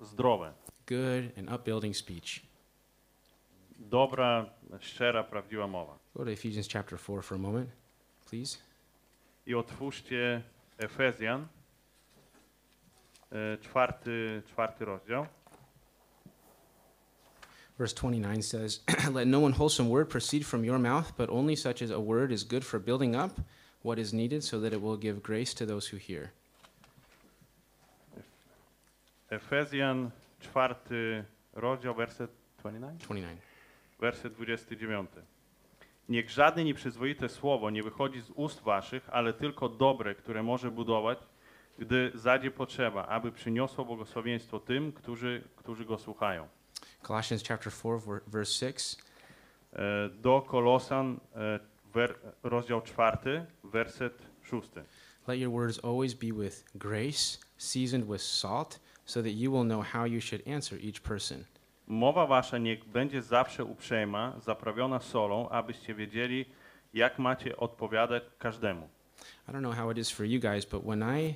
[0.01, 0.53] zdrowe.
[0.87, 2.39] good and upbuilding speech.
[3.79, 5.99] Dobra, szczera, prawdziwa mowa.
[6.15, 7.69] Go to Ephesians chapter 4 for a moment,
[8.29, 8.68] please.
[9.45, 10.41] I otwórzcie
[10.77, 11.47] Efezjan,
[13.61, 15.25] czwarty, czwarty rozdział.
[17.79, 21.91] Verse 29 says, Let no unwholesome word proceed from your mouth, but only such as
[21.91, 23.39] a word is good for building up
[23.83, 26.31] what is needed so that it will give grace to those who hear.
[29.29, 31.23] Efezjan, czwarty
[31.53, 33.01] rozdział, werset 29?
[33.01, 33.39] 29.
[33.99, 35.09] werset 29.
[36.09, 41.19] Niech żadne nieprzyzwoite słowo nie wychodzi z ust waszych, ale tylko dobre, które może budować,
[41.79, 46.47] gdy zadzie potrzeba, aby przyniosło błogosławieństwo tym, którzy, którzy go słuchają.
[47.01, 48.97] Colossians chapter 4, ver- verse 6.
[49.73, 51.59] E, Do Kolosan, e,
[52.43, 54.69] rozdział 4, werset 6.
[55.27, 59.85] Let your words always be with grace, seasoned with salt, so that you will know
[59.85, 61.43] how you should answer each person.
[61.89, 66.45] Mowa wasza niech będzie zawsze uprzejma, zaprawiona solą, abyście wiedzieli,
[66.93, 68.89] jak macie odpowiadać każdemu.
[69.47, 71.35] I don't know how it is for you guys, but when I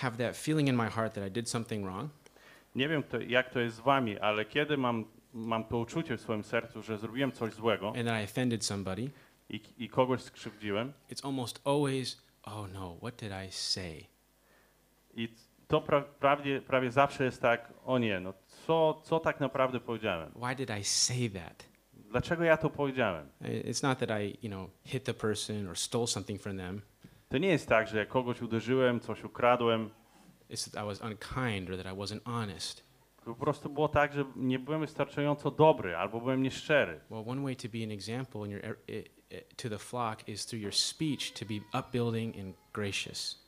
[0.00, 2.10] have that feeling in my heart that I did something wrong,
[2.74, 5.04] Nie wiem, to, jak to jest z wami, ale kiedy mam,
[5.34, 9.10] mam to uczucie w swoim sercu, że zrobiłem coś złego and that I offended somebody,
[9.50, 14.04] i, i kogoś skrzywdziłem, it's almost always, oh no, what did I say?
[15.14, 15.28] i
[15.68, 18.32] to pra, prawie, prawie zawsze jest tak, o nie, no
[18.66, 20.32] co, co tak naprawdę powiedziałem?
[20.46, 21.68] Why did I say that?
[21.92, 23.28] Dlaczego ja to powiedziałem?
[23.42, 26.82] It's not that I, you know, hit the person or stole something from them.
[27.28, 29.90] To nie jest tak, że kogoś uderzyłem, coś ukradłem,
[30.50, 32.84] It's that I was unkind or that I wasn't honest.
[33.24, 37.00] po prostu było tak, że nie byłem wystarczająco dobry albo byłem nieszczery.
[37.10, 38.76] Well, one way to be an example in your, er-
[39.56, 43.45] to the flock is through your speech to be upbuilding and gracious.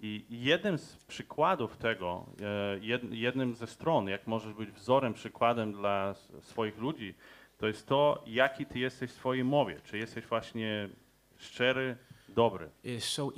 [0.00, 5.72] I jednym z przykładów tego, e, jed- jednym ze stron, jak możesz być wzorem, przykładem
[5.72, 7.14] dla swoich ludzi,
[7.58, 9.80] to jest to, jaki ty jesteś w swojej mowie.
[9.84, 10.88] Czy jesteś właśnie
[11.36, 11.96] szczery,
[12.28, 12.70] dobry.
[13.00, 13.32] So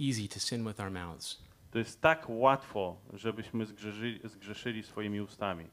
[1.70, 5.64] to jest tak łatwo, żebyśmy zgrzeszyli, zgrzeszyli swoimi ustami.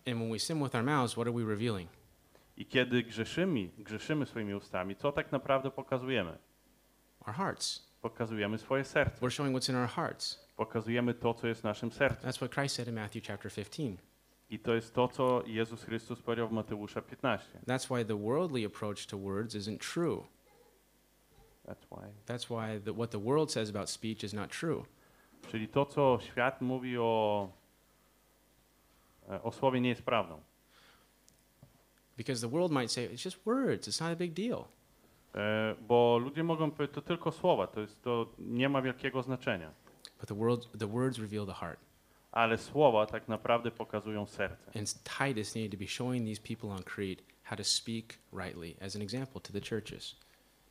[0.83, 1.15] Mouths?
[2.57, 6.37] I kiedy grzeszymy, grzeszymy swoimi ustami, co tak naprawdę pokazujemy?
[8.01, 9.25] Pokazujemy swoje serce.
[9.25, 10.44] We're showing what's in our hearts.
[10.55, 12.27] Pokazujemy to, co jest w naszym sercu.
[12.27, 13.97] That's what Christ said in Matthew chapter 15.
[14.49, 17.59] I to jest to, co Jezus Chrystus powiedział w Mateusza 15.
[17.67, 20.23] That's why the worldly approach to words isn't true.
[21.65, 22.13] That's why.
[22.25, 24.85] That's why the, what the world says about speech is not true.
[25.51, 27.49] Czyli to, co świat mówi o,
[29.29, 30.41] e, o słowie, nie jest prawdą.
[32.17, 34.65] Because the world might say, it's just words, it's not a big deal.
[35.35, 39.71] E, Bo ludzie mogą powiedzieć, to tylko słowa, to, jest, to nie ma wielkiego znaczenia.
[40.25, 41.79] But the, world, the words reveal the heart.
[42.31, 44.71] Ale słowa tak naprawdę pokazują serce.
[44.79, 48.95] And Titus needed to be showing these people on Crete how to speak rightly as
[48.95, 50.15] an example to the churches.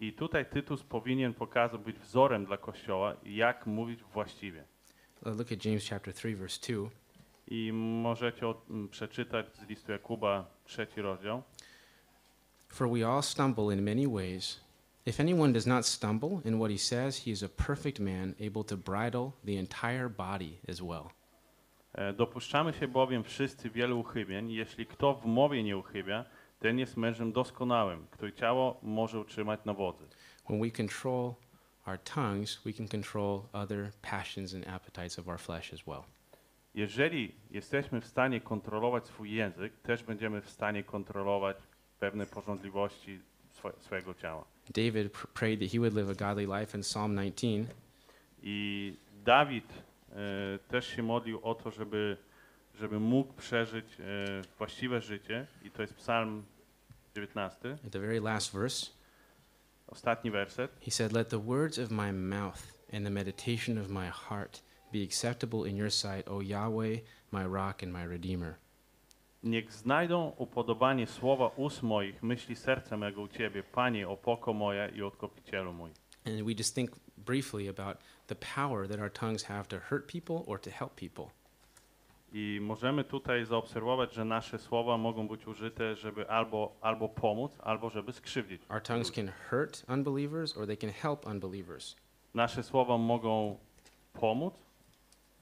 [0.01, 4.65] I tutaj Tytus powinien pokazać, być wzorem dla Kościoła, jak mówić właściwie.
[5.23, 6.91] Look at James chapter 3, verse 2.
[7.49, 11.43] I możecie o- m, przeczytać z listu Jakuba, trzeci rozdział.
[12.69, 14.61] For we all stumble in many ways.
[15.07, 18.65] If anyone does not stumble in what he says, he is a perfect man, able
[18.65, 21.11] to bridle the entire body as well.
[21.95, 24.51] E, Dopuszczamy się bowiem wszyscy wielu uchybień.
[24.53, 26.25] Jeśli kto w mowie nie uchybia,
[26.61, 30.05] ten jest mężem doskonałym, który ciało może utrzymać na wodzy.
[30.45, 31.35] When we control
[31.87, 36.03] our tongues, we can control other passions and appetites of our flesh as well.
[36.75, 41.57] Jeżeli jesteśmy w stanie kontrolować swój język, też będziemy w stanie kontrolować
[42.01, 43.21] pewne porządliwości
[43.53, 44.45] swo- swojego ciała.
[44.73, 47.67] David pr- prayed that he would live a godly life in Psalm 19.
[48.43, 49.65] I Dawid
[50.13, 52.17] e, też się modlił o to, żeby,
[52.75, 55.47] żeby mógł przeżyć e, właściwe życie.
[55.65, 56.43] I to jest Psalm
[57.17, 58.91] 19, At the very last verse,
[59.87, 60.71] ostatni werset.
[60.81, 62.63] he said, Let the words of my mouth
[62.93, 64.63] and the meditation of my heart
[64.93, 66.99] be acceptable in your sight, O Yahweh,
[67.31, 68.59] my rock and my redeemer.
[69.45, 75.03] Niech znajdą upodobanie słowa ust moich, myśli serca mego u Ciebie, Panie, opoko moja i
[75.03, 75.91] odkopicielu mój.
[76.27, 80.37] And we just think briefly about the power that our tongues have to hurt people
[80.47, 81.25] or to help people.
[82.33, 87.91] I możemy tutaj zaobserwować, że nasze słowa mogą być użyte, żeby albo, albo pomóc, albo
[87.91, 88.63] żeby skrzywdzić.
[88.69, 91.97] Our tongues can hurt unbelievers or they can help unbelievers.
[92.35, 93.59] Nasze słowa mogą
[94.13, 94.55] pomóc,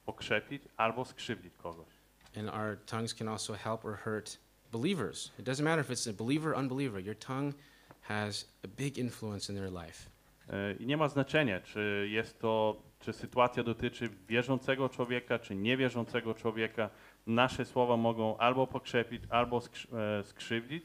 [0.06, 1.91] pokrzepić, albo skrzywdzić kogoś.
[2.36, 4.38] And our tongues can also help or hurt
[4.72, 5.32] believers.
[5.38, 7.54] It doesn't matter if it's a believer or unbeliever, your tongue
[8.00, 10.10] has a big influence in their life.
[10.50, 16.34] E, I nie ma znaczenia, czy jest to, czy sytuacja dotyczy wierzącego człowieka, czy niewierzącego
[16.34, 16.90] człowieka.
[17.26, 19.62] Nasze słowa mogą albo pokrzepić, albo
[19.92, 20.84] e, skrzywdzić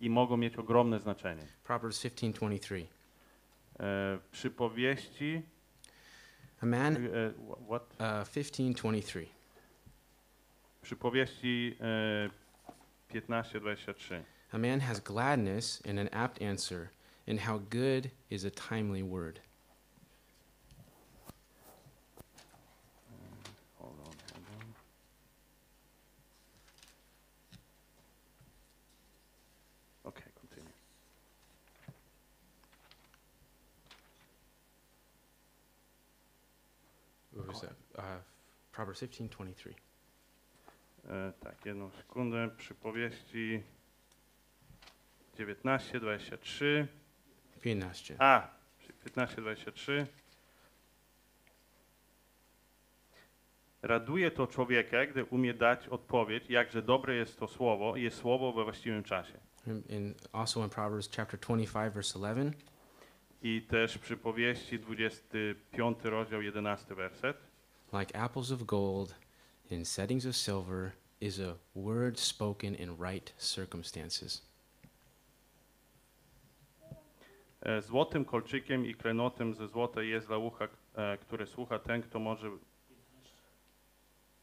[0.00, 1.42] i mogą mieć ogromne znaczenie.
[1.64, 2.84] Proverbs 15:23.
[3.80, 5.42] E, Przypowieści,
[6.62, 7.00] A man e,
[7.48, 7.96] wha- what?
[8.00, 9.26] uh, 15:23.
[10.88, 12.30] Przypowieści e,
[13.14, 14.22] 15-23.
[14.52, 16.90] A man has gladness in an apt answer,
[17.26, 19.40] and how good is a timely word.
[23.78, 24.14] Hold on, hold.
[30.06, 30.72] Okay, continue.
[37.32, 37.76] What was that?
[37.98, 38.02] Uh,
[38.72, 39.87] Proverbs 15:23.
[41.08, 42.50] E, tak, jedną sekundę.
[42.56, 43.62] Przypowieści
[45.38, 46.88] 19, 23.
[47.60, 48.16] 15.
[48.18, 48.50] A,
[49.04, 50.06] 15, 23.
[53.82, 58.64] Raduje to człowieka, gdy umie dać odpowiedź, jakże dobre jest to słowo jest słowo we
[58.64, 59.38] właściwym czasie.
[59.66, 62.58] And also in Proverbs chapter 25 verse 11,
[63.42, 67.36] I też przypowieści 25 rozdział 11 werset.
[67.92, 69.27] like apples of gold
[69.70, 74.48] in settings of silver is a word spoken in right circumstances.
[77.80, 80.68] Złotym kolczykiem i klenotem ze złota jest dla ucha,
[81.20, 82.50] które słucha ten, kto może...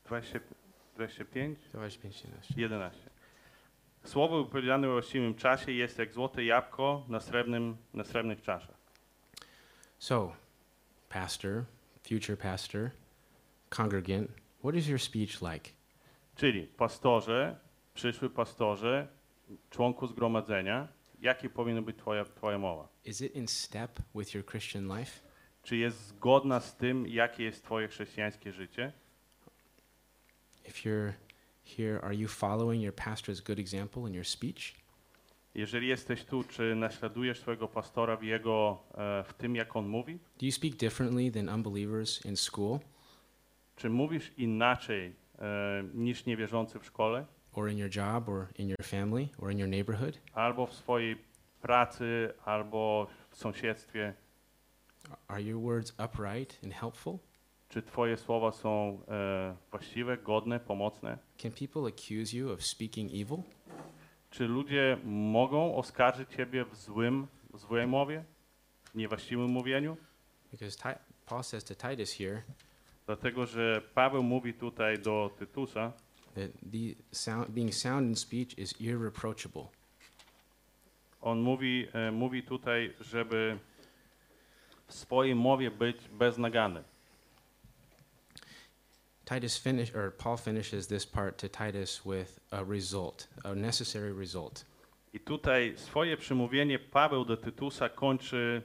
[0.06, 0.40] 20,
[0.96, 1.60] 25?
[1.74, 2.54] 25, 11.
[2.58, 3.10] 11.
[4.04, 8.76] Słowo wypowiedziane właściwym czasie jest jak złote jabłko na, srebrnym, na srebrnych czaszach.
[10.00, 10.36] So,
[11.10, 11.64] pastor,
[12.04, 12.90] future pastor,
[13.70, 14.32] congregant,
[14.66, 15.70] what is your speech like?
[16.36, 17.60] Czyli pastorze,
[17.94, 19.08] przyszły pastorze,
[19.70, 20.88] członku zgromadzenia,
[21.22, 22.88] jakie powinna być twoja, twoja mowa?
[23.06, 25.12] Is it in step with your Christian life?
[25.64, 28.92] Czy jest zgodna z tym, jakie jest twoje chrześcijańskie życie?
[30.68, 31.14] If you're
[31.78, 34.76] here, are you following your pastor's good example in your speech?
[35.56, 40.20] Jeżeli jesteś tu, czy naśladujesz swojego pastora w jego, e, w tym, jak on mówi?
[40.40, 42.80] Do you speak differently than unbelievers in school
[43.76, 47.26] Czy mówisz inaczej e, niż niewierzący w szkole?
[47.56, 50.20] or in your job or in your family or in your neighborhood?
[50.34, 51.18] Albo w swojej
[51.62, 54.14] pracy, albo w sąsiedztwie?
[55.28, 57.18] Are your words upright and helpful?
[57.70, 61.18] Czy Twoje słowa są e, właściwe, godne, pomocne?
[61.38, 63.38] Can people accuse you of speaking evil?
[64.30, 68.24] Czy ludzie mogą oskarżyć Ciebie w złym, w złej mowie,
[68.84, 69.98] w niewłaściwym mówieniu?
[70.52, 72.42] Because Paul says to Titus here
[73.06, 75.94] Dlatego, że Paweł mówi tutaj do Tytusa,
[76.36, 79.68] that the sound, being sound in speech is irreproachable.
[81.22, 83.58] on mówi, e, mówi tutaj, żeby
[84.88, 86.84] w swojej mowie być beznagany.
[89.26, 94.66] Titus finish or Paul finishes this part to Titus with a result, a necessary result.
[95.14, 98.62] I tutaj swoje przemówienie Paweł do Tytusa kończy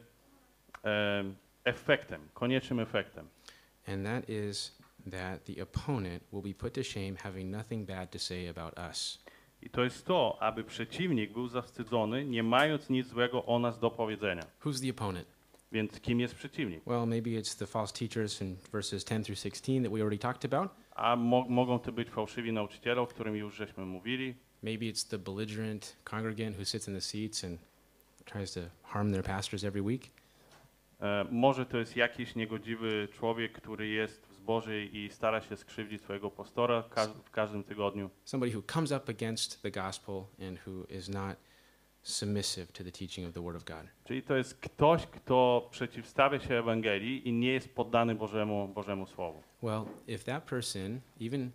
[0.84, 1.24] e,
[1.64, 3.28] efektem, koniecznym efektem.
[3.90, 4.72] And that is
[5.10, 9.18] that the opponent will be put to shame having nothing bad to say about us.
[9.62, 13.90] I to jest to, aby przeciwnik był zawstydzony, nie mając nic złego o nas do
[13.90, 14.42] powiedzenia.
[14.64, 15.26] Who's the opponent?
[15.72, 16.86] Więc kim jest przeciwnik?
[16.86, 20.44] Well, maybe it's the false teachers in verses 10 through 16 that we already talked
[20.44, 20.70] about.
[20.94, 24.34] A mo mogą to być fałszywi nauczyciele, o którym już żeśmy mówili.
[24.62, 27.60] Maybe it's the belligerent congregant who sits in the seats and
[28.24, 30.10] tries to harm their pastors every week.
[31.00, 36.02] E, może to jest jakiś niegodziwy człowiek, który jest w zboży i stara się skrzywdzić
[36.02, 36.84] swojego pastora
[37.24, 38.10] w każdym tygodniu.
[38.24, 41.36] Somebody who comes up against the gospel and who is not
[42.02, 43.86] submissive to the teaching of the Word of God.
[44.04, 49.42] Czyli to jest ktoś, kto przeciwstawia się Ewangelii i nie jest poddany Bożemu, Bożemu Słowu.
[49.62, 51.50] Well, if that person, even,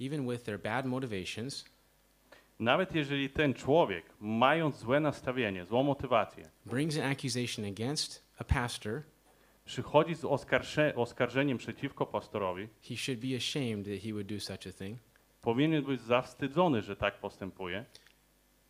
[0.00, 1.64] even with their bad motivations,
[2.60, 9.02] Nawet jeżeli ten człowiek, mając złe nastawienie, złą motywację, brings an accusation against a pastor,
[9.64, 14.66] przychodzi z oskarże oskarżeniem przeciwko pastorowi, he should be ashamed that he would do such
[14.66, 14.98] a thing
[15.42, 17.84] powinien być zawstydzony, że tak postępuje,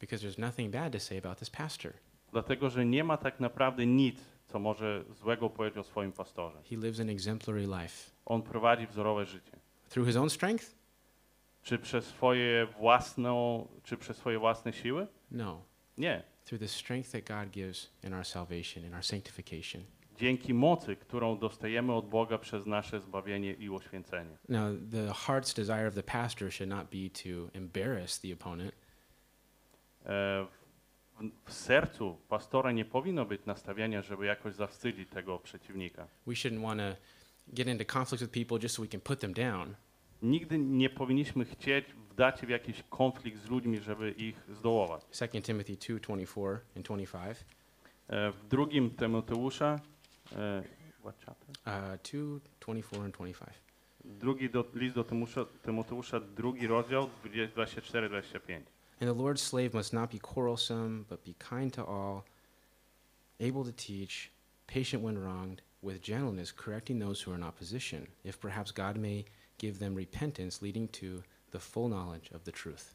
[0.00, 1.92] because there's nothing bad to say about this pastor.
[2.32, 6.62] dlatego że nie ma tak naprawdę nic, co może złego powiedzieć o swoim pastorze.
[6.70, 8.10] He lives an exemplary life.
[8.26, 9.52] On prowadzi wzorowe życie.
[9.88, 10.74] Through his own strength?
[11.62, 15.06] Czy przez swoje własną, czy przez swoje własne siły?
[15.30, 15.62] No.
[15.98, 16.22] Nie.
[16.48, 19.82] Through the strength that God gives in our salvation, in our sanctification.
[20.18, 24.38] Dzięki mocy, którą dostajemy od Boga przez nasze zbawienie i uświęcenie.
[24.48, 28.72] Now, the heart's desire of the pastor should not be to embarrass the opponent,
[30.06, 30.46] E,
[31.20, 36.08] W, w sercu pastora nie powinno być nastawienia, żeby jakoś zawstydzić tego przeciwnika.
[36.26, 36.96] we shouldn't want to
[37.54, 39.74] get into conflicts with people just so we can put them down.
[40.22, 41.86] Nigdy nie powinniśmy chcieć
[42.18, 45.02] wdać się w jakiś konflikt z ludźmi, żeby ich zdołować.
[45.12, 47.44] 2 Timothy 2:24 and 25.
[48.08, 49.80] E, W drugim Tymoteusza,
[50.36, 50.62] e,
[51.00, 51.50] what chapter?
[51.50, 53.50] Uh, 2 24 and 25.
[54.04, 58.54] drugi do, list do Tymusza, Tymoteusza, drugi rozdział, 24-25.
[59.00, 62.22] And the Lord's slave must not be quarrelsome, but be kind to all,
[63.40, 64.30] able to teach,
[64.66, 69.24] patient when wronged, with gentleness correcting those who are in opposition, if perhaps God may
[69.58, 72.94] give them repentance leading to the full knowledge of the truth.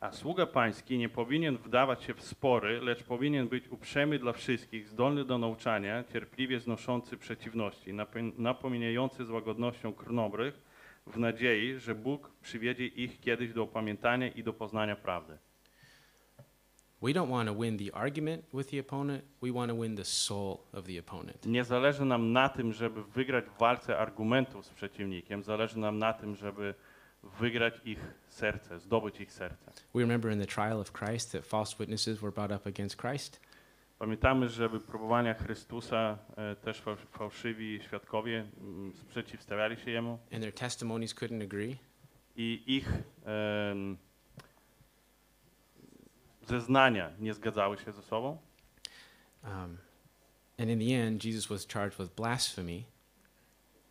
[0.00, 4.88] A sługa pański nie powinien wdawać się w spory, lecz powinien być uprzejmy dla wszystkich,
[4.88, 10.60] zdolny do nauczania, cierpliwie znoszący przeciwności, napo- napominający z łagodnością krnobrych,
[11.06, 15.38] w nadziei, że Bóg przywiedzie ich kiedyś do opamiętania i do poznania prawdy.
[17.02, 20.04] We don't want to win the argument with the opponent, we want to win the
[20.04, 21.46] soul of the opponent.
[21.46, 26.12] Nie zależy nam na tym, żeby wygrać w walce argumentów z przeciwnikiem, zależy nam na
[26.12, 26.74] tym, żeby
[27.22, 27.98] wygrać ich
[28.28, 29.72] serce, zdobyć ich serce.
[29.94, 33.40] We remember in the trial of Christ that false witnesses were brought up against Christ,
[33.98, 40.54] Pamiętamy, że wypróbowania Chrystusa e, też fał- fałszywi świadkowie mm, sprzeciwstawiali się Jemu and their
[40.54, 41.76] testimonies couldn't agree.
[42.36, 42.88] i ich
[43.24, 43.96] em,
[46.42, 48.38] zeznania nie zgadzały się ze sobą.
[49.44, 49.78] Um,
[50.58, 52.84] and in the end, Jesus was charged with blasphemy,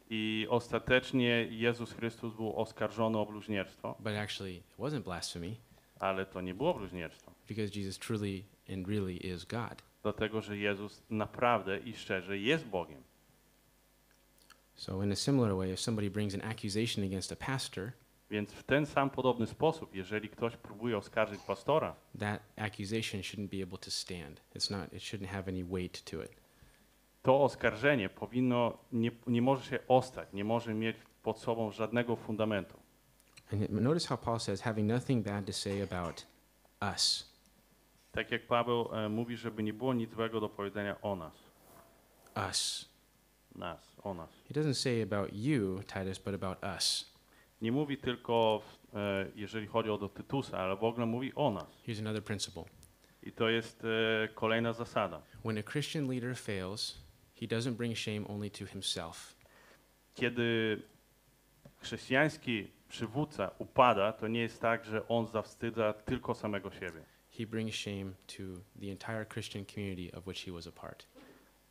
[0.10, 5.55] I ostatecznie Jezus Chrystus był oskarżony o bluźnierstwo, but actually it wasn't blasphemy
[5.99, 8.43] ale to nie było bluźnierstwo, because Jesus truly
[8.74, 9.84] and really is God.
[10.03, 13.03] dlatego że Jezus naprawdę i szczerze jest Bogiem.
[14.76, 17.91] So, in a similar way, if somebody brings an accusation against a pastor,
[18.32, 23.64] Więc w ten sam podobny sposób, jeżeli ktoś próbuje oskarżyć pastora, that accusation shouldn't be
[23.64, 24.41] able to stand.
[24.55, 26.39] It's not, it shouldn't have any weight to it.
[27.30, 32.77] To oskarżenie powinno, nie, nie może się ostać, nie może mieć pod sobą żadnego fundamentu.
[33.53, 36.25] And notice how Paul says, having nothing bad to say about
[36.82, 37.34] us.
[38.11, 41.34] Tak jak Paweł e, mówi, żeby nie było nic złego do powiedzenia o nas,
[42.49, 42.89] Us.
[43.55, 44.30] nas, o nas.
[44.47, 47.13] He doesn't say about you, Titus, but about us.
[47.61, 48.61] Nie mówi tylko,
[48.93, 51.67] e, jeżeli chodzi o do Tytusa, ale w ogóle mówi o nas.
[51.88, 52.63] Here's another principle.
[53.23, 55.21] I to jest e, kolejna zasada.
[55.45, 57.09] When a Christian leader fails,
[57.42, 59.36] He doesn't bring shame only to himself.
[60.16, 60.82] Kiedy
[61.82, 67.02] chrześcijański przywódca upada, to nie jest tak, że on zawstydza tylko samego siebie.
[67.38, 68.44] He brings shame to
[68.82, 71.08] the entire Christian community of which he was a part.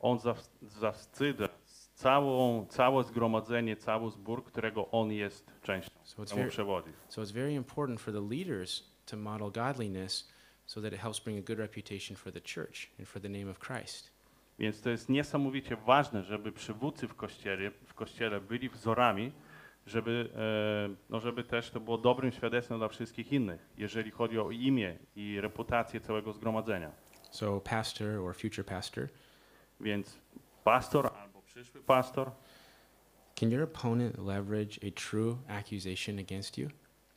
[0.01, 1.49] On zaw- zawstydza
[1.95, 6.91] całą, całe zgromadzenie, cały zbór, którego on jest częścią, So it's very, przewodzi.
[7.09, 10.29] so it's very important for the leaders to model godliness
[10.67, 13.51] so that it helps bring a good reputation for the church and for the name
[13.51, 14.11] of Christ.
[14.59, 19.33] Więc to jest niesamowicie ważne, żeby przywódcy w kościele, w kościele byli wzorami,
[19.87, 24.51] żeby, e, no żeby też to było dobrym świadectwem dla wszystkich innych, jeżeli chodzi o
[24.51, 26.91] imię i reputację całego zgromadzenia.
[27.31, 29.09] So, pastor or future pastor,
[29.81, 30.19] Więc
[30.65, 32.31] pastor albo przyszły pastor,
[33.41, 36.69] can your opponent leverage a true accusation against you?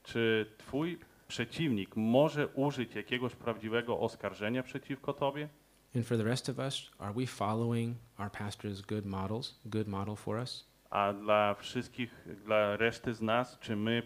[0.03, 5.49] czy twój przeciwnik może użyć jakiegoś prawdziwego oskarżenia przeciwko tobie?
[5.95, 10.15] And for the rest of us, are we following our pastor's good models, good model
[10.15, 10.65] for us?
[10.89, 12.09] A dla wszystkich,
[12.45, 14.03] dla reszty z nas, czy my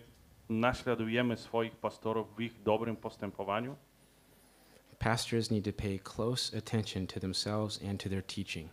[0.50, 3.76] naśladujemy swoich pastorów w ich dobrym postępowaniu?
[5.00, 8.72] Pastors need to pay close attention to themselves and to their teaching.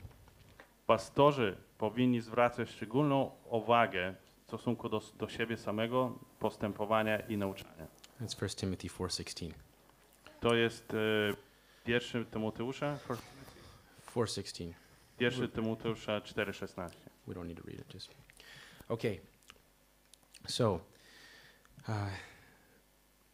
[0.87, 7.87] Pastorzy powinni zwracać szczególną uwagę w stosunku do, do siebie samego, postępowania i nauczania.
[8.21, 9.53] That's 1 Timothy 4:16.
[10.41, 10.93] To jest
[11.85, 13.23] pierwszy Tymoteusza, First-
[14.07, 14.75] 4:16.
[15.19, 16.91] pierwszy Tymoteusza 4,16.
[17.27, 17.95] We don't need to read it.
[17.95, 18.15] Just
[18.89, 19.21] okay.
[20.49, 20.81] So,
[21.89, 21.95] uh,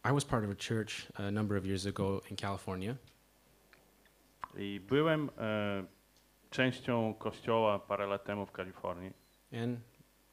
[0.09, 2.95] I was part of a church a number of years ago in California,
[4.57, 5.83] I byłem e,
[6.49, 9.11] częścią kościoła parę lat temu w Kalifornii.
[9.63, 9.79] and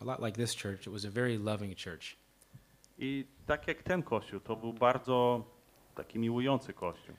[0.01, 2.17] a lot like this church, it was a very loving church.
[2.99, 5.45] I tak jak ten kościół, to był bardzo
[5.95, 7.17] taki miłujący kościół.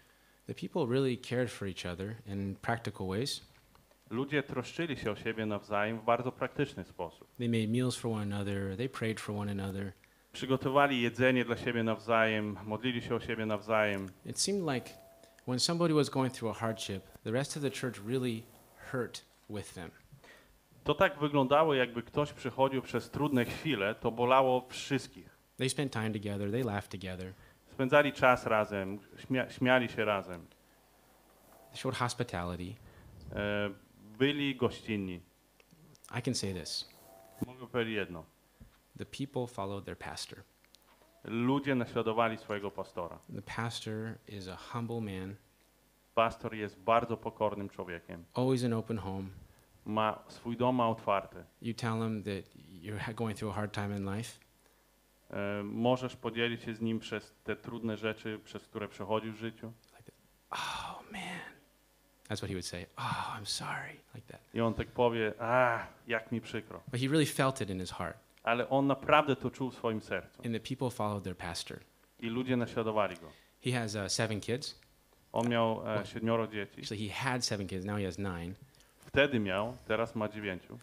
[0.48, 3.41] The people really cared for each other in practical ways.
[4.10, 7.28] Ludzie troszczyli się o siebie nawzajem w bardzo praktyczny sposób.
[7.38, 8.78] They made meals for one another.
[8.78, 9.91] They prayed for one another.
[10.34, 14.10] Przygotowali jedzenie dla siebie nawzajem, modlili się o siebie nawzajem.
[14.26, 14.89] It seemed like
[15.48, 18.43] when somebody was going through a hardship, the rest of the church really
[18.91, 19.91] hurt with them.
[20.84, 25.38] To tak wyglądało, jakby ktoś przechodził przez trudne chwile, to bolało wszystkich.
[25.58, 26.52] They spent time together.
[26.52, 27.34] They laughed together.
[27.78, 30.47] Spędzali czas razem, śmia śmiali się razem,
[31.71, 32.75] They showed hospitality.
[33.36, 33.69] e,
[34.17, 35.21] byli gościnni.
[36.19, 36.89] I can say this:
[37.47, 38.23] Mogę powiedzieć jedno.
[38.97, 40.43] the people followed their pastor.
[41.23, 43.19] Ludzie naśladowali swojego pastora.
[43.36, 45.36] The pastor is a humble man,
[46.15, 48.25] Pastor jest bardzo pokornym człowiekiem.
[48.34, 49.28] always an open home.
[49.86, 51.43] Ma swój dom ma otwarty.
[51.61, 54.39] You tell him that you're going through a hard time in life,
[55.63, 59.71] możesz podzielić się z nim przez te trudne rzeczy, przez które przechodził w życiu.
[60.51, 61.57] oh man.
[62.30, 62.86] That's what he would say.
[62.97, 64.41] Oh, I'm sorry, like that.
[64.53, 66.82] I on tak powie, a, jak mi przykro.
[66.91, 68.17] But he really felt it in his heart.
[68.43, 70.41] Ale on naprawdę to czuł w swoim sercu.
[70.45, 71.80] And the people followed their pastor.
[72.19, 73.32] I ludzie naśladowali go.
[73.63, 74.80] He has uh, seven kids.
[75.34, 76.82] On miał e, siedmioro dzieci.
[76.82, 77.86] Actually, he had seven kids.
[77.86, 78.53] Now he has nine.
[79.05, 80.80] Wtedy miał, teraz ma dziewięciu.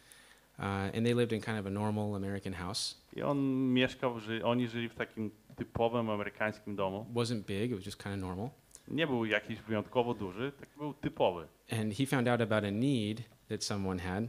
[0.59, 2.95] Uh, and they lived in kind of a normal American house.
[3.17, 3.39] I on
[3.73, 7.07] mieszkał, ży, oni żyli w takim typowym amerykańskim domu.
[7.15, 7.71] wasn't big.
[7.71, 8.49] It was just kind of normal.
[8.89, 11.47] Nie był jakiś wyjątkowo duży, tak był typowy.
[11.81, 14.25] And he found out about a need that someone had.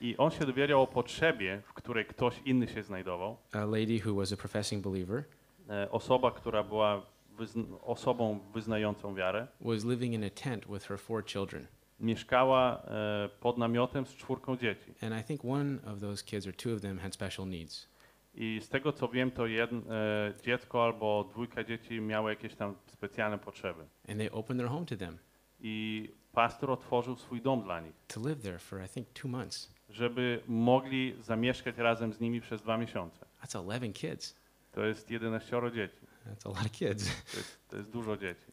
[0.00, 3.36] I on się dowiedział o potrzebie, w której ktoś inny się znajdował.
[3.52, 5.24] A lady who was a professing believer
[5.70, 7.02] E, osoba, która była
[7.38, 11.66] wyzn- osobą wyznającą wiarę, was living in a tent with her four children.
[12.00, 14.94] Mieszkała e, pod namiotem z czwórką dzieci.
[15.00, 17.88] And I think one of those kids or two of them had special needs.
[18.34, 22.74] I z tego co wiem, to jedno, e, dziecko albo dwójka dzieci miało jakieś tam
[22.86, 23.84] specjalne potrzeby.
[24.08, 25.18] And they opened their home to them
[25.60, 29.72] I pastor otworzył swój dom dla nich, to live there for, I think, two months.
[29.90, 33.26] żeby mogli zamieszkać razem z nimi przez dwa miesiące.
[33.42, 34.36] That's 11 kids.
[34.72, 36.06] To jest 11 dzieci.
[36.26, 37.04] That's a lot of kids.
[37.32, 38.52] To jest, to jest dużo dzieci.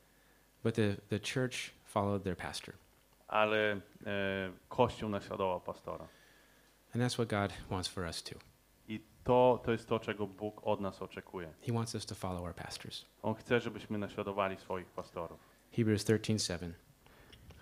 [0.64, 2.76] But the, the church followed their pastor.
[3.30, 3.80] Ale e,
[4.70, 6.08] Kościół naśladował pastora.
[6.96, 8.40] And that's what God wants for us too.
[8.88, 11.54] I to, to jest to, czego Bóg od nas oczekuje.
[11.68, 13.06] He wants us to follow our pastors.
[13.22, 15.40] On chce, żebyśmy naśladowali swoich pastorów.
[15.72, 16.72] Hebrews 13:7.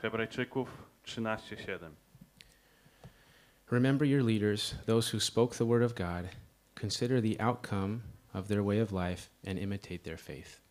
[0.01, 1.91] Hebrajczyków 13:7.
[3.71, 6.29] Remember your leaders, those who spoke the word of God.
[6.81, 7.99] Consider the outcome
[8.33, 10.61] of their way of life and imitate their faith.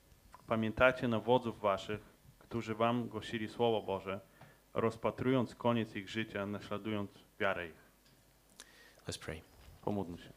[0.46, 2.00] Pamiętacie na wodzów waszych,
[2.38, 4.20] którzy wam głosili Słowo Boże,
[4.76, 7.10] rozpatrując koniec ich życia, naśladując
[7.40, 7.86] wiarę ich.
[9.08, 9.42] Let's pray.
[9.82, 10.35] Pomódlmy się.